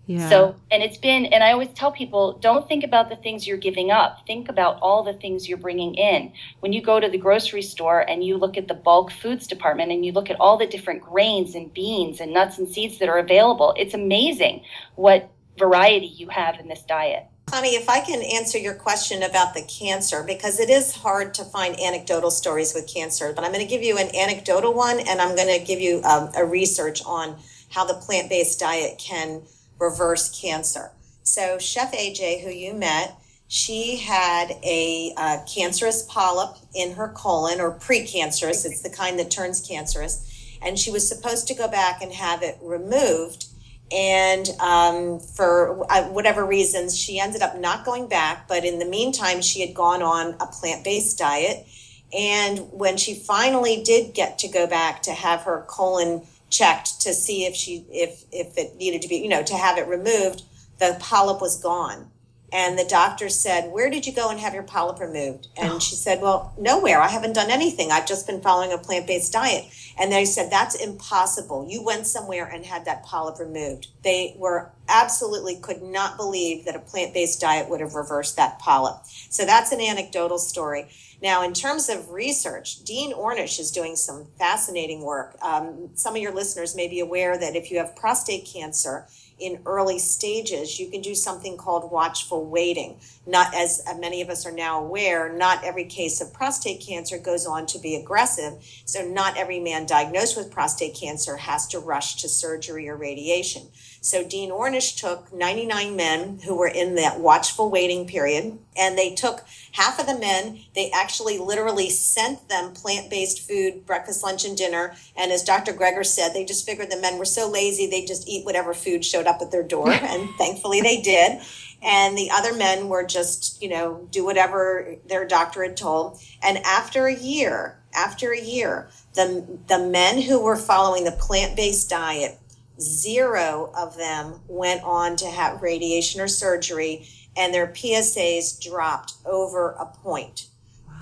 Yeah. 0.08 0.30
So, 0.30 0.56
and 0.70 0.82
it's 0.82 0.96
been, 0.96 1.26
and 1.26 1.44
I 1.44 1.52
always 1.52 1.68
tell 1.74 1.92
people 1.92 2.38
don't 2.38 2.66
think 2.66 2.82
about 2.82 3.10
the 3.10 3.16
things 3.16 3.46
you're 3.46 3.58
giving 3.58 3.90
up. 3.90 4.26
Think 4.26 4.48
about 4.48 4.78
all 4.80 5.02
the 5.02 5.12
things 5.12 5.46
you're 5.46 5.58
bringing 5.58 5.94
in. 5.96 6.32
When 6.60 6.72
you 6.72 6.80
go 6.80 6.98
to 6.98 7.10
the 7.10 7.18
grocery 7.18 7.60
store 7.60 8.00
and 8.00 8.24
you 8.24 8.38
look 8.38 8.56
at 8.56 8.68
the 8.68 8.74
bulk 8.74 9.12
foods 9.12 9.46
department 9.46 9.92
and 9.92 10.06
you 10.06 10.12
look 10.12 10.30
at 10.30 10.40
all 10.40 10.56
the 10.56 10.66
different 10.66 11.02
grains 11.02 11.54
and 11.54 11.72
beans 11.74 12.20
and 12.20 12.32
nuts 12.32 12.56
and 12.56 12.66
seeds 12.66 12.98
that 13.00 13.10
are 13.10 13.18
available, 13.18 13.74
it's 13.76 13.92
amazing 13.92 14.64
what 14.94 15.30
variety 15.58 16.06
you 16.06 16.30
have 16.30 16.58
in 16.58 16.68
this 16.68 16.82
diet. 16.84 17.24
Connie, 17.50 17.76
if 17.76 17.90
I 17.90 18.00
can 18.00 18.22
answer 18.22 18.56
your 18.56 18.74
question 18.74 19.22
about 19.22 19.52
the 19.52 19.62
cancer, 19.62 20.24
because 20.26 20.58
it 20.58 20.70
is 20.70 20.94
hard 20.94 21.34
to 21.34 21.44
find 21.44 21.78
anecdotal 21.78 22.30
stories 22.30 22.72
with 22.72 22.90
cancer, 22.90 23.34
but 23.34 23.44
I'm 23.44 23.52
going 23.52 23.64
to 23.64 23.70
give 23.70 23.82
you 23.82 23.98
an 23.98 24.08
anecdotal 24.16 24.72
one 24.72 25.00
and 25.00 25.20
I'm 25.20 25.36
going 25.36 25.58
to 25.58 25.62
give 25.62 25.80
you 25.80 26.00
um, 26.04 26.30
a 26.34 26.46
research 26.46 27.02
on 27.04 27.36
how 27.68 27.84
the 27.84 27.94
plant 27.94 28.30
based 28.30 28.58
diet 28.58 28.98
can 28.98 29.42
reverse 29.78 30.28
cancer. 30.40 30.92
So, 31.22 31.58
Chef 31.58 31.92
AJ, 31.92 32.42
who 32.42 32.50
you 32.50 32.72
met, 32.72 33.18
she 33.48 33.96
had 33.96 34.52
a 34.62 35.14
uh, 35.16 35.38
cancerous 35.52 36.02
polyp 36.02 36.56
in 36.74 36.94
her 36.94 37.08
colon, 37.08 37.60
or 37.60 37.72
precancerous, 37.72 38.66
it's 38.66 38.82
the 38.82 38.90
kind 38.90 39.18
that 39.18 39.30
turns 39.30 39.66
cancerous. 39.66 40.24
And 40.60 40.78
she 40.78 40.90
was 40.90 41.08
supposed 41.08 41.48
to 41.48 41.54
go 41.54 41.68
back 41.68 42.02
and 42.02 42.12
have 42.12 42.42
it 42.42 42.58
removed. 42.62 43.46
And 43.90 44.48
um, 44.60 45.18
for 45.18 45.86
uh, 45.90 46.04
whatever 46.08 46.44
reasons, 46.44 46.98
she 46.98 47.18
ended 47.18 47.40
up 47.40 47.56
not 47.56 47.86
going 47.86 48.08
back. 48.08 48.48
But 48.48 48.64
in 48.64 48.78
the 48.78 48.84
meantime, 48.84 49.40
she 49.40 49.60
had 49.60 49.74
gone 49.74 50.02
on 50.02 50.34
a 50.40 50.46
plant 50.46 50.84
based 50.84 51.18
diet. 51.18 51.66
And 52.12 52.70
when 52.72 52.96
she 52.96 53.14
finally 53.14 53.82
did 53.82 54.14
get 54.14 54.38
to 54.40 54.48
go 54.48 54.66
back 54.66 55.02
to 55.02 55.12
have 55.12 55.42
her 55.42 55.64
colon 55.68 56.22
checked 56.50 57.00
to 57.00 57.12
see 57.12 57.44
if 57.44 57.54
she 57.54 57.86
if 57.90 58.24
if 58.32 58.56
it 58.56 58.76
needed 58.76 59.02
to 59.02 59.08
be 59.08 59.16
you 59.16 59.28
know 59.28 59.42
to 59.42 59.54
have 59.54 59.78
it 59.78 59.86
removed 59.86 60.42
the 60.78 60.96
polyp 61.00 61.40
was 61.40 61.60
gone 61.60 62.10
and 62.52 62.78
the 62.78 62.84
doctor 62.84 63.28
said 63.28 63.70
where 63.70 63.90
did 63.90 64.06
you 64.06 64.12
go 64.12 64.30
and 64.30 64.40
have 64.40 64.54
your 64.54 64.62
polyp 64.62 65.00
removed? 65.00 65.48
And 65.56 65.72
oh. 65.72 65.78
she 65.78 65.94
said 65.94 66.20
well 66.20 66.54
nowhere. 66.58 67.00
I 67.00 67.08
haven't 67.08 67.34
done 67.34 67.50
anything. 67.50 67.90
I've 67.90 68.06
just 68.06 68.26
been 68.26 68.40
following 68.40 68.72
a 68.72 68.78
plant-based 68.78 69.32
diet. 69.32 69.66
And 69.98 70.12
they 70.12 70.24
said 70.24 70.50
that's 70.50 70.74
impossible. 70.74 71.66
You 71.68 71.82
went 71.82 72.06
somewhere 72.06 72.46
and 72.46 72.64
had 72.64 72.84
that 72.84 73.04
polyp 73.04 73.38
removed. 73.38 73.88
They 74.02 74.34
were 74.38 74.70
absolutely 74.88 75.56
could 75.56 75.82
not 75.82 76.16
believe 76.16 76.64
that 76.64 76.76
a 76.76 76.80
plant-based 76.80 77.40
diet 77.40 77.68
would 77.68 77.80
have 77.80 77.94
reversed 77.94 78.36
that 78.36 78.58
polyp. 78.58 78.96
So 79.28 79.44
that's 79.44 79.72
an 79.72 79.80
anecdotal 79.80 80.38
story. 80.38 80.88
Now, 81.20 81.42
in 81.42 81.52
terms 81.52 81.88
of 81.88 82.10
research, 82.10 82.84
Dean 82.84 83.12
Ornish 83.12 83.58
is 83.58 83.72
doing 83.72 83.96
some 83.96 84.26
fascinating 84.38 85.02
work. 85.02 85.36
Um, 85.42 85.90
some 85.94 86.14
of 86.14 86.22
your 86.22 86.32
listeners 86.32 86.76
may 86.76 86.88
be 86.88 87.00
aware 87.00 87.36
that 87.36 87.56
if 87.56 87.70
you 87.70 87.78
have 87.78 87.96
prostate 87.96 88.48
cancer 88.50 89.06
in 89.38 89.60
early 89.66 89.98
stages, 89.98 90.78
you 90.78 90.88
can 90.88 91.00
do 91.00 91.14
something 91.14 91.56
called 91.56 91.90
watchful 91.90 92.44
waiting. 92.44 92.96
Not 93.28 93.54
as 93.54 93.82
many 93.98 94.22
of 94.22 94.30
us 94.30 94.46
are 94.46 94.52
now 94.52 94.80
aware, 94.80 95.30
not 95.32 95.62
every 95.62 95.84
case 95.84 96.20
of 96.20 96.32
prostate 96.32 96.80
cancer 96.80 97.18
goes 97.18 97.46
on 97.46 97.66
to 97.66 97.78
be 97.78 97.94
aggressive. 97.94 98.54
So, 98.86 99.06
not 99.06 99.36
every 99.36 99.60
man 99.60 99.86
diagnosed 99.86 100.36
with 100.36 100.50
prostate 100.50 100.96
cancer 100.98 101.36
has 101.36 101.66
to 101.68 101.78
rush 101.78 102.16
to 102.22 102.28
surgery 102.28 102.88
or 102.88 102.96
radiation. 102.96 103.68
So 104.00 104.24
Dean 104.24 104.50
Ornish 104.50 104.96
took 104.96 105.32
99 105.32 105.96
men 105.96 106.40
who 106.44 106.56
were 106.56 106.68
in 106.68 106.94
that 106.94 107.18
watchful 107.20 107.70
waiting 107.70 108.06
period, 108.06 108.58
and 108.76 108.96
they 108.96 109.14
took 109.14 109.44
half 109.72 109.98
of 109.98 110.06
the 110.06 110.18
men. 110.18 110.60
They 110.74 110.90
actually 110.90 111.36
literally 111.38 111.90
sent 111.90 112.48
them 112.48 112.72
plant 112.72 113.10
based 113.10 113.46
food, 113.46 113.84
breakfast, 113.86 114.22
lunch, 114.22 114.44
and 114.44 114.56
dinner. 114.56 114.94
And 115.16 115.32
as 115.32 115.42
Dr. 115.42 115.72
Greger 115.72 116.06
said, 116.06 116.32
they 116.32 116.44
just 116.44 116.64
figured 116.64 116.90
the 116.90 117.00
men 117.00 117.18
were 117.18 117.24
so 117.24 117.50
lazy, 117.50 117.86
they 117.86 118.04
just 118.04 118.28
eat 118.28 118.44
whatever 118.44 118.72
food 118.72 119.04
showed 119.04 119.26
up 119.26 119.42
at 119.42 119.50
their 119.50 119.64
door. 119.64 119.90
and 119.92 120.30
thankfully 120.36 120.80
they 120.80 121.00
did. 121.00 121.40
And 121.82 122.18
the 122.18 122.30
other 122.30 122.54
men 122.54 122.88
were 122.88 123.04
just, 123.04 123.62
you 123.62 123.68
know, 123.68 124.08
do 124.10 124.24
whatever 124.24 124.96
their 125.06 125.26
doctor 125.26 125.62
had 125.62 125.76
told. 125.76 126.20
And 126.42 126.58
after 126.58 127.06
a 127.06 127.14
year, 127.14 127.78
after 127.94 128.32
a 128.32 128.40
year, 128.40 128.88
the, 129.14 129.44
the 129.68 129.78
men 129.78 130.22
who 130.22 130.42
were 130.42 130.56
following 130.56 131.04
the 131.04 131.12
plant 131.12 131.56
based 131.56 131.88
diet 131.88 132.38
zero 132.80 133.72
of 133.76 133.96
them 133.96 134.40
went 134.46 134.82
on 134.84 135.16
to 135.16 135.26
have 135.26 135.62
radiation 135.62 136.20
or 136.20 136.28
surgery, 136.28 137.06
and 137.36 137.52
their 137.52 137.66
PSAs 137.66 138.60
dropped 138.60 139.14
over 139.24 139.70
a 139.72 139.86
point. 139.86 140.46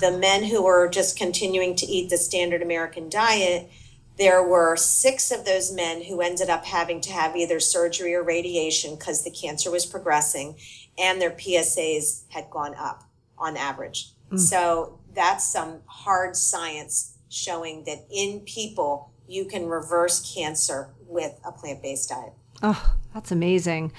The 0.00 0.16
men 0.16 0.44
who 0.44 0.62
were 0.62 0.88
just 0.88 1.18
continuing 1.18 1.74
to 1.76 1.86
eat 1.86 2.10
the 2.10 2.18
standard 2.18 2.62
American 2.62 3.08
diet, 3.08 3.70
there 4.16 4.42
were 4.42 4.76
six 4.76 5.30
of 5.30 5.44
those 5.44 5.72
men 5.72 6.02
who 6.02 6.20
ended 6.20 6.48
up 6.48 6.64
having 6.64 7.00
to 7.02 7.12
have 7.12 7.36
either 7.36 7.60
surgery 7.60 8.14
or 8.14 8.22
radiation 8.22 8.96
because 8.96 9.24
the 9.24 9.30
cancer 9.30 9.70
was 9.70 9.84
progressing 9.84 10.56
and 10.98 11.20
their 11.20 11.30
PSAs 11.30 12.24
had 12.30 12.48
gone 12.50 12.74
up 12.76 13.04
on 13.38 13.56
average. 13.56 14.10
Mm. 14.30 14.38
So 14.38 14.98
that's 15.14 15.46
some 15.46 15.80
hard 15.86 16.36
science 16.36 17.18
showing 17.28 17.84
that 17.84 18.06
in 18.10 18.40
people, 18.40 19.10
you 19.28 19.44
can 19.44 19.66
reverse 19.66 20.34
cancer 20.34 20.90
with 21.06 21.38
a 21.44 21.52
plant 21.52 21.82
based 21.82 22.08
diet. 22.08 22.32
Oh, 22.62 22.94
that's 23.12 23.30
amazing. 23.30 23.92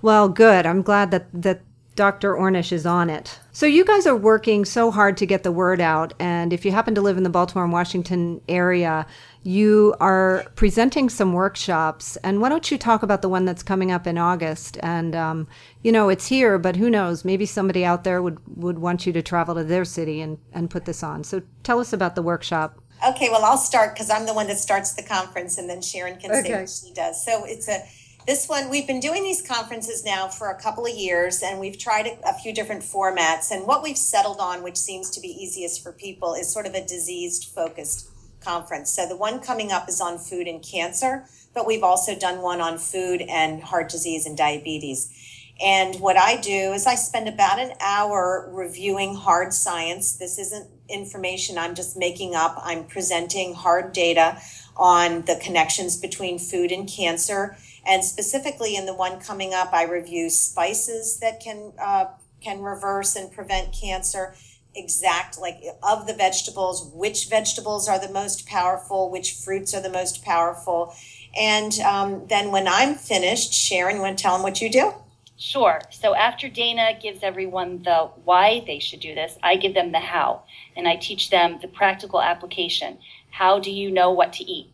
Well, 0.00 0.28
good. 0.28 0.64
I'm 0.64 0.82
glad 0.82 1.10
that, 1.10 1.26
that 1.32 1.62
Dr. 1.98 2.34
Ornish 2.34 2.70
is 2.70 2.86
on 2.86 3.10
it. 3.10 3.40
So, 3.50 3.66
you 3.66 3.84
guys 3.84 4.06
are 4.06 4.14
working 4.14 4.64
so 4.64 4.92
hard 4.92 5.16
to 5.16 5.26
get 5.26 5.42
the 5.42 5.50
word 5.50 5.80
out. 5.80 6.14
And 6.20 6.52
if 6.52 6.64
you 6.64 6.70
happen 6.70 6.94
to 6.94 7.00
live 7.00 7.16
in 7.16 7.24
the 7.24 7.28
Baltimore 7.28 7.64
and 7.64 7.72
Washington 7.72 8.40
area, 8.48 9.04
you 9.42 9.96
are 9.98 10.46
presenting 10.54 11.08
some 11.08 11.32
workshops. 11.32 12.14
And 12.18 12.40
why 12.40 12.50
don't 12.50 12.70
you 12.70 12.78
talk 12.78 13.02
about 13.02 13.20
the 13.20 13.28
one 13.28 13.46
that's 13.46 13.64
coming 13.64 13.90
up 13.90 14.06
in 14.06 14.16
August? 14.16 14.78
And, 14.80 15.16
um, 15.16 15.48
you 15.82 15.90
know, 15.90 16.08
it's 16.08 16.28
here, 16.28 16.56
but 16.56 16.76
who 16.76 16.88
knows? 16.88 17.24
Maybe 17.24 17.46
somebody 17.46 17.84
out 17.84 18.04
there 18.04 18.22
would, 18.22 18.38
would 18.56 18.78
want 18.78 19.04
you 19.04 19.12
to 19.14 19.20
travel 19.20 19.56
to 19.56 19.64
their 19.64 19.84
city 19.84 20.20
and, 20.20 20.38
and 20.52 20.70
put 20.70 20.84
this 20.84 21.02
on. 21.02 21.24
So, 21.24 21.42
tell 21.64 21.80
us 21.80 21.92
about 21.92 22.14
the 22.14 22.22
workshop. 22.22 22.80
Okay, 23.08 23.28
well, 23.28 23.44
I'll 23.44 23.58
start 23.58 23.94
because 23.94 24.08
I'm 24.08 24.24
the 24.24 24.34
one 24.34 24.46
that 24.46 24.58
starts 24.58 24.94
the 24.94 25.02
conference, 25.02 25.58
and 25.58 25.68
then 25.68 25.82
Sharon 25.82 26.16
can 26.20 26.30
okay. 26.30 26.42
say 26.42 26.60
what 26.60 26.70
she 26.70 26.94
does. 26.94 27.24
So 27.24 27.44
it's 27.44 27.68
a 27.68 27.82
this 28.28 28.46
one 28.46 28.68
we've 28.68 28.86
been 28.86 29.00
doing 29.00 29.22
these 29.22 29.40
conferences 29.40 30.04
now 30.04 30.28
for 30.28 30.50
a 30.50 30.60
couple 30.60 30.84
of 30.84 30.94
years, 30.94 31.42
and 31.42 31.58
we've 31.58 31.78
tried 31.78 32.06
a, 32.26 32.34
few 32.34 32.52
different 32.52 32.82
formats. 32.82 33.50
And 33.50 33.66
what 33.66 33.82
we've 33.82 33.96
settled 33.96 34.38
on, 34.38 34.62
which 34.62 34.76
seems 34.76 35.08
to 35.12 35.20
be 35.20 35.28
easiest 35.28 35.82
for 35.82 35.92
people, 35.92 36.34
is 36.34 36.52
sort 36.52 36.66
of 36.66 36.74
a 36.74 36.84
diseased 36.84 37.46
focused 37.54 38.10
conference. 38.42 38.90
So 38.90 39.08
the 39.08 39.16
one 39.16 39.40
coming 39.40 39.72
up 39.72 39.88
is 39.88 39.98
on 39.98 40.18
food 40.18 40.46
and 40.46 40.62
cancer, 40.62 41.24
but 41.54 41.66
we've 41.66 41.82
also 41.82 42.14
done 42.14 42.42
one 42.42 42.60
on 42.60 42.76
food 42.76 43.22
and 43.22 43.62
heart 43.62 43.88
disease 43.88 44.26
and 44.26 44.36
diabetes. 44.36 45.10
And 45.58 45.98
what 45.98 46.18
I 46.18 46.36
do 46.36 46.74
is 46.74 46.86
I 46.86 46.96
spend 46.96 47.28
about 47.28 47.58
an 47.58 47.72
hour 47.80 48.46
reviewing 48.52 49.14
hard 49.14 49.54
science. 49.54 50.18
This 50.18 50.38
isn't 50.38 50.68
information 50.90 51.56
I'm 51.56 51.74
just 51.74 51.96
making 51.96 52.34
up. 52.34 52.60
I'm 52.62 52.84
presenting 52.84 53.54
hard 53.54 53.94
data 53.94 54.38
on 54.76 55.22
the 55.22 55.40
connections 55.42 55.96
between 55.96 56.38
food 56.38 56.70
and 56.70 56.86
cancer. 56.86 57.56
And 57.88 58.04
specifically 58.04 58.76
in 58.76 58.86
the 58.86 58.94
one 58.94 59.18
coming 59.18 59.54
up, 59.54 59.72
I 59.72 59.84
review 59.84 60.28
spices 60.28 61.18
that 61.20 61.40
can 61.40 61.72
uh, 61.80 62.06
can 62.40 62.60
reverse 62.60 63.16
and 63.16 63.32
prevent 63.32 63.72
cancer. 63.72 64.34
Exact 64.74 65.40
like 65.40 65.62
of 65.82 66.06
the 66.06 66.14
vegetables, 66.14 66.92
which 66.94 67.28
vegetables 67.28 67.88
are 67.88 67.98
the 67.98 68.12
most 68.12 68.46
powerful, 68.46 69.10
which 69.10 69.32
fruits 69.32 69.74
are 69.74 69.80
the 69.80 69.90
most 69.90 70.22
powerful. 70.22 70.94
And 71.36 71.72
um, 71.80 72.26
then 72.28 72.52
when 72.52 72.68
I'm 72.68 72.94
finished, 72.94 73.52
Sharon, 73.52 73.96
you 73.96 74.02
want 74.02 74.18
to 74.18 74.22
tell 74.22 74.34
them 74.34 74.42
what 74.42 74.60
you 74.60 74.70
do? 74.70 74.92
Sure. 75.36 75.80
So 75.90 76.14
after 76.14 76.48
Dana 76.48 76.98
gives 77.00 77.22
everyone 77.22 77.82
the 77.84 78.10
why 78.24 78.62
they 78.66 78.78
should 78.78 79.00
do 79.00 79.14
this, 79.14 79.38
I 79.42 79.56
give 79.56 79.72
them 79.72 79.92
the 79.92 80.00
how. 80.00 80.42
And 80.76 80.86
I 80.86 80.96
teach 80.96 81.30
them 81.30 81.58
the 81.62 81.68
practical 81.68 82.20
application. 82.20 82.98
How 83.30 83.58
do 83.58 83.70
you 83.70 83.90
know 83.90 84.10
what 84.10 84.32
to 84.34 84.44
eat? 84.44 84.70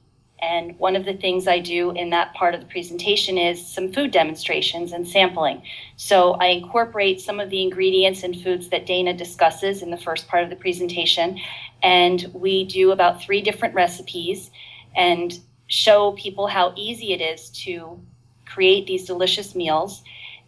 And 0.51 0.79
one 0.79 0.95
of 0.95 1.05
the 1.07 1.15
things 1.15 1.49
I 1.49 1.59
do 1.59 1.93
in 1.93 2.11
that 2.11 2.35
part 2.35 2.55
of 2.55 2.61
the 2.61 2.67
presentation 2.67 3.39
is 3.39 3.67
some 3.67 3.93
food 3.93 4.11
demonstrations 4.11 4.93
and 4.93 5.09
sampling. 5.09 5.63
So 5.97 6.33
I 6.35 6.47
incorporate 6.47 7.21
some 7.21 7.41
of 7.41 7.49
the 7.49 7.63
ingredients 7.63 8.23
and 8.23 8.41
foods 8.41 8.69
that 8.69 8.85
Dana 8.85 9.15
discusses 9.15 9.81
in 9.81 9.91
the 9.91 9.97
first 9.97 10.29
part 10.29 10.45
of 10.45 10.51
the 10.51 10.57
presentation. 10.57 11.41
And 11.83 12.31
we 12.35 12.65
do 12.65 12.93
about 12.93 13.23
three 13.23 13.41
different 13.41 13.75
recipes 13.75 14.51
and 14.95 15.39
show 15.69 16.13
people 16.13 16.47
how 16.47 16.75
easy 16.77 17.15
it 17.15 17.23
is 17.23 17.49
to 17.65 17.99
create 18.45 18.87
these 18.87 19.07
delicious 19.07 19.55
meals 19.55 20.03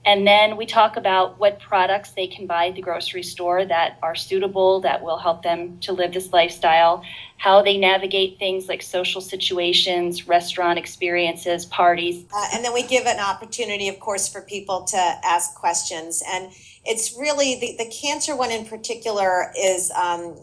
And 0.06 0.24
then 0.24 0.56
we 0.56 0.66
talk 0.66 0.96
about 0.96 1.40
what 1.40 1.58
products 1.58 2.12
they 2.12 2.28
can 2.28 2.46
buy 2.46 2.68
at 2.68 2.76
the 2.76 2.80
grocery 2.80 3.24
store 3.24 3.64
that 3.64 3.98
are 4.04 4.14
suitable, 4.14 4.80
that 4.82 5.02
will 5.02 5.18
help 5.18 5.42
them 5.42 5.78
to 5.80 5.92
live 5.92 6.14
this 6.14 6.32
lifestyle, 6.32 7.02
how 7.38 7.60
they 7.60 7.76
navigate 7.76 8.38
things 8.38 8.68
like 8.68 8.82
social 8.82 9.20
situations, 9.20 10.28
restaurant 10.28 10.78
experiences, 10.78 11.66
parties. 11.66 12.24
Uh, 12.32 12.46
and 12.54 12.64
then 12.64 12.72
we 12.72 12.84
give 12.84 13.04
an 13.04 13.18
opportunity, 13.18 13.88
of 13.88 13.98
course, 13.98 14.28
for 14.28 14.42
people 14.42 14.84
to 14.84 14.96
ask 15.24 15.56
questions. 15.56 16.22
And 16.24 16.52
it's 16.84 17.18
really 17.18 17.58
the, 17.58 17.74
the 17.76 17.90
cancer 17.90 18.36
one 18.36 18.52
in 18.52 18.64
particular 18.64 19.52
is 19.58 19.90
um, 19.90 20.36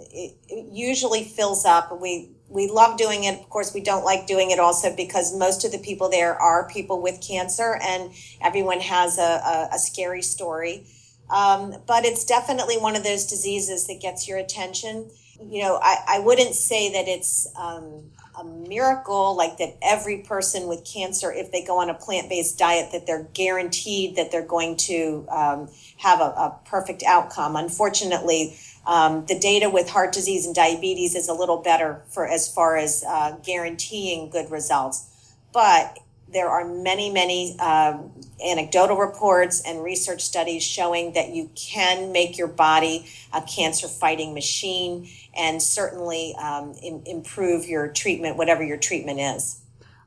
usually 0.74 1.24
fills 1.24 1.64
up. 1.64 2.02
We 2.02 2.32
we 2.54 2.70
love 2.70 2.98
doing 2.98 3.24
it. 3.24 3.40
Of 3.40 3.50
course, 3.50 3.74
we 3.74 3.82
don't 3.82 4.06
like 4.06 4.28
doing 4.28 4.52
it 4.52 4.60
also 4.60 4.96
because 4.96 5.36
most 5.36 5.66
of 5.66 5.72
the 5.72 5.80
people 5.80 6.10
there 6.10 6.40
are 6.40 6.70
people 6.70 7.02
with 7.02 7.20
cancer, 7.20 7.80
and 7.82 8.12
everyone 8.42 8.80
has 8.80 9.18
a, 9.18 9.22
a, 9.22 9.70
a 9.74 9.80
scary 9.80 10.22
story. 10.22 10.86
Um, 11.30 11.76
but 11.88 12.06
it's 12.06 12.26
definitely 12.26 12.78
one 12.78 12.96
of 12.96 13.04
those 13.04 13.26
diseases 13.26 13.88
that 13.88 14.00
gets 14.00 14.28
your 14.28 14.38
attention. 14.38 15.10
You 15.42 15.64
know, 15.64 15.80
I, 15.82 15.98
I 16.08 16.20
wouldn't 16.20 16.54
say 16.54 16.92
that 16.94 17.08
it's 17.08 17.48
um, 17.56 18.12
a 18.40 18.44
miracle 18.44 19.36
like 19.36 19.58
that 19.58 19.76
every 19.82 20.20
person 20.20 20.68
with 20.68 20.86
cancer, 20.86 21.32
if 21.32 21.52
they 21.52 21.64
go 21.64 21.80
on 21.80 21.90
a 21.90 21.94
plant 21.96 22.30
based 22.30 22.60
diet, 22.60 22.92
that 22.92 23.08
they're 23.08 23.28
guaranteed 23.34 24.16
that 24.16 24.32
they're 24.32 24.46
going 24.46 24.78
to 24.78 25.26
um, 25.30 25.70
have 25.98 26.20
a, 26.20 26.24
a 26.24 26.60
perfect 26.66 27.02
outcome. 27.04 27.56
Unfortunately, 27.56 28.56
um, 28.86 29.26
the 29.28 29.38
data 29.40 29.70
with 29.70 29.90
heart 29.90 30.14
disease 30.14 30.46
and 30.46 30.54
diabetes 30.54 31.16
is 31.16 31.30
a 31.30 31.34
little 31.34 31.62
better 31.62 32.02
for 32.10 32.28
as 32.28 32.52
far 32.52 32.78
as 32.78 33.04
uh, 33.08 33.38
guaranteeing 33.44 34.30
good 34.30 34.52
results, 34.52 35.34
but 35.54 36.00
there 36.34 36.50
are 36.50 36.66
many, 36.66 37.12
many 37.12 37.58
um, 37.60 38.12
anecdotal 38.44 38.98
reports 38.98 39.62
and 39.66 39.84
research 39.84 40.22
studies 40.22 40.64
showing 40.64 41.14
that 41.14 41.30
you 41.30 41.50
can 41.56 42.12
make 42.12 42.38
your 42.38 42.48
body 42.48 43.06
a 43.32 43.42
cancer 43.42 43.88
fighting 43.88 44.34
machine 44.34 45.08
and 45.38 45.62
certainly 45.62 46.36
um, 46.42 46.74
in, 46.82 47.04
improve 47.06 47.68
your 47.68 47.88
treatment, 47.88 48.36
whatever 48.36 48.64
your 48.64 48.78
treatment 48.78 49.20
is. 49.20 49.62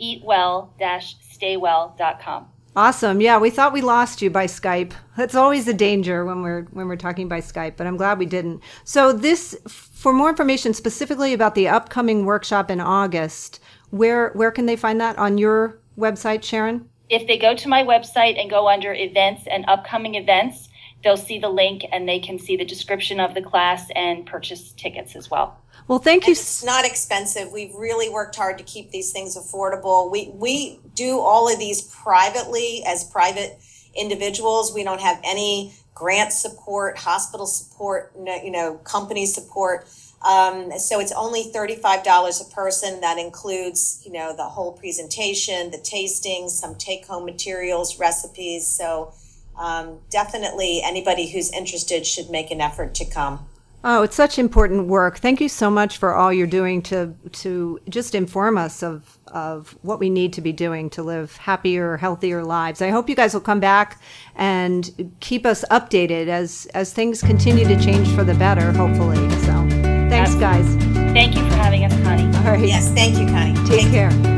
eatwell-staywell.com. 0.00 2.46
Awesome. 2.76 3.20
Yeah, 3.22 3.38
we 3.38 3.48
thought 3.48 3.72
we 3.72 3.80
lost 3.80 4.20
you 4.20 4.28
by 4.28 4.46
Skype. 4.46 4.92
That's 5.16 5.34
always 5.34 5.66
a 5.66 5.72
danger 5.72 6.26
when 6.26 6.42
we're 6.42 6.64
when 6.72 6.88
we're 6.88 6.96
talking 6.96 7.26
by 7.26 7.40
Skype, 7.40 7.78
but 7.78 7.86
I'm 7.86 7.96
glad 7.96 8.18
we 8.18 8.26
didn't. 8.26 8.62
So 8.84 9.14
this 9.14 9.58
for 9.66 10.12
more 10.12 10.28
information 10.28 10.74
specifically 10.74 11.32
about 11.32 11.54
the 11.54 11.68
upcoming 11.68 12.26
workshop 12.26 12.70
in 12.70 12.80
August, 12.80 13.60
where 13.90 14.30
where 14.30 14.50
can 14.50 14.66
they 14.66 14.76
find 14.76 15.00
that 15.00 15.18
on 15.18 15.38
your 15.38 15.78
website, 15.98 16.42
Sharon? 16.42 16.88
If 17.08 17.26
they 17.26 17.38
go 17.38 17.54
to 17.54 17.68
my 17.68 17.82
website 17.84 18.40
and 18.40 18.50
go 18.50 18.68
under 18.68 18.92
events 18.92 19.46
and 19.46 19.64
upcoming 19.68 20.16
events, 20.16 20.68
they'll 21.04 21.16
see 21.16 21.38
the 21.38 21.48
link 21.48 21.84
and 21.92 22.08
they 22.08 22.18
can 22.18 22.38
see 22.38 22.56
the 22.56 22.64
description 22.64 23.20
of 23.20 23.34
the 23.34 23.42
class 23.42 23.88
and 23.94 24.26
purchase 24.26 24.72
tickets 24.72 25.14
as 25.14 25.30
well. 25.30 25.56
Well, 25.88 26.00
thank 26.00 26.26
you. 26.26 26.32
It's 26.32 26.64
not 26.64 26.84
expensive. 26.84 27.52
We've 27.52 27.74
really 27.74 28.08
worked 28.08 28.34
hard 28.34 28.58
to 28.58 28.64
keep 28.64 28.90
these 28.90 29.12
things 29.12 29.36
affordable. 29.36 30.10
We 30.10 30.30
we 30.34 30.80
do 30.94 31.20
all 31.20 31.52
of 31.52 31.58
these 31.58 31.82
privately 31.82 32.82
as 32.84 33.04
private 33.04 33.58
individuals. 33.94 34.74
We 34.74 34.82
don't 34.82 35.00
have 35.00 35.20
any 35.22 35.74
grant 35.94 36.32
support, 36.32 36.98
hospital 36.98 37.46
support, 37.46 38.12
you 38.16 38.50
know, 38.50 38.74
company 38.84 39.26
support. 39.26 39.88
Um, 40.26 40.76
so 40.78 40.98
it's 40.98 41.12
only 41.12 41.44
$35 41.54 42.40
a 42.40 42.54
person. 42.54 43.00
That 43.00 43.18
includes, 43.18 44.02
you 44.04 44.12
know, 44.12 44.34
the 44.34 44.44
whole 44.44 44.72
presentation, 44.72 45.70
the 45.70 45.78
tasting, 45.78 46.48
some 46.48 46.74
take 46.74 47.06
home 47.06 47.24
materials, 47.24 47.98
recipes. 47.98 48.66
So 48.66 49.12
um, 49.56 50.00
definitely 50.10 50.80
anybody 50.82 51.30
who's 51.30 51.52
interested 51.52 52.06
should 52.06 52.30
make 52.30 52.50
an 52.50 52.60
effort 52.60 52.94
to 52.96 53.04
come. 53.04 53.46
Oh, 53.88 54.02
it's 54.02 54.16
such 54.16 54.36
important 54.36 54.88
work. 54.88 55.18
Thank 55.18 55.40
you 55.40 55.48
so 55.48 55.70
much 55.70 55.98
for 55.98 56.12
all 56.12 56.32
you're 56.32 56.48
doing 56.48 56.82
to 56.82 57.14
to 57.32 57.78
just 57.88 58.16
inform 58.16 58.58
us 58.58 58.82
of 58.82 59.16
of 59.28 59.76
what 59.82 60.00
we 60.00 60.10
need 60.10 60.32
to 60.32 60.40
be 60.40 60.52
doing 60.52 60.90
to 60.90 61.04
live 61.04 61.36
happier, 61.36 61.96
healthier 61.96 62.42
lives. 62.42 62.82
I 62.82 62.90
hope 62.90 63.08
you 63.08 63.14
guys 63.14 63.32
will 63.32 63.42
come 63.42 63.60
back 63.60 64.00
and 64.34 65.14
keep 65.20 65.46
us 65.46 65.64
updated 65.70 66.26
as 66.26 66.66
as 66.74 66.92
things 66.92 67.22
continue 67.22 67.64
to 67.68 67.80
change 67.80 68.08
for 68.12 68.24
the 68.24 68.34
better, 68.34 68.72
hopefully. 68.72 69.30
So, 69.44 69.65
thanks 70.08 70.34
guys. 70.34 70.66
Thank 71.12 71.34
you 71.36 71.42
for 71.48 71.54
having 71.56 71.84
us, 71.84 71.92
Connie. 72.02 72.24
All 72.38 72.52
right. 72.52 72.66
Yes, 72.66 72.88
thank 72.92 73.18
you, 73.18 73.26
Connie. 73.26 73.54
Take 73.66 73.90
care. 73.90 74.35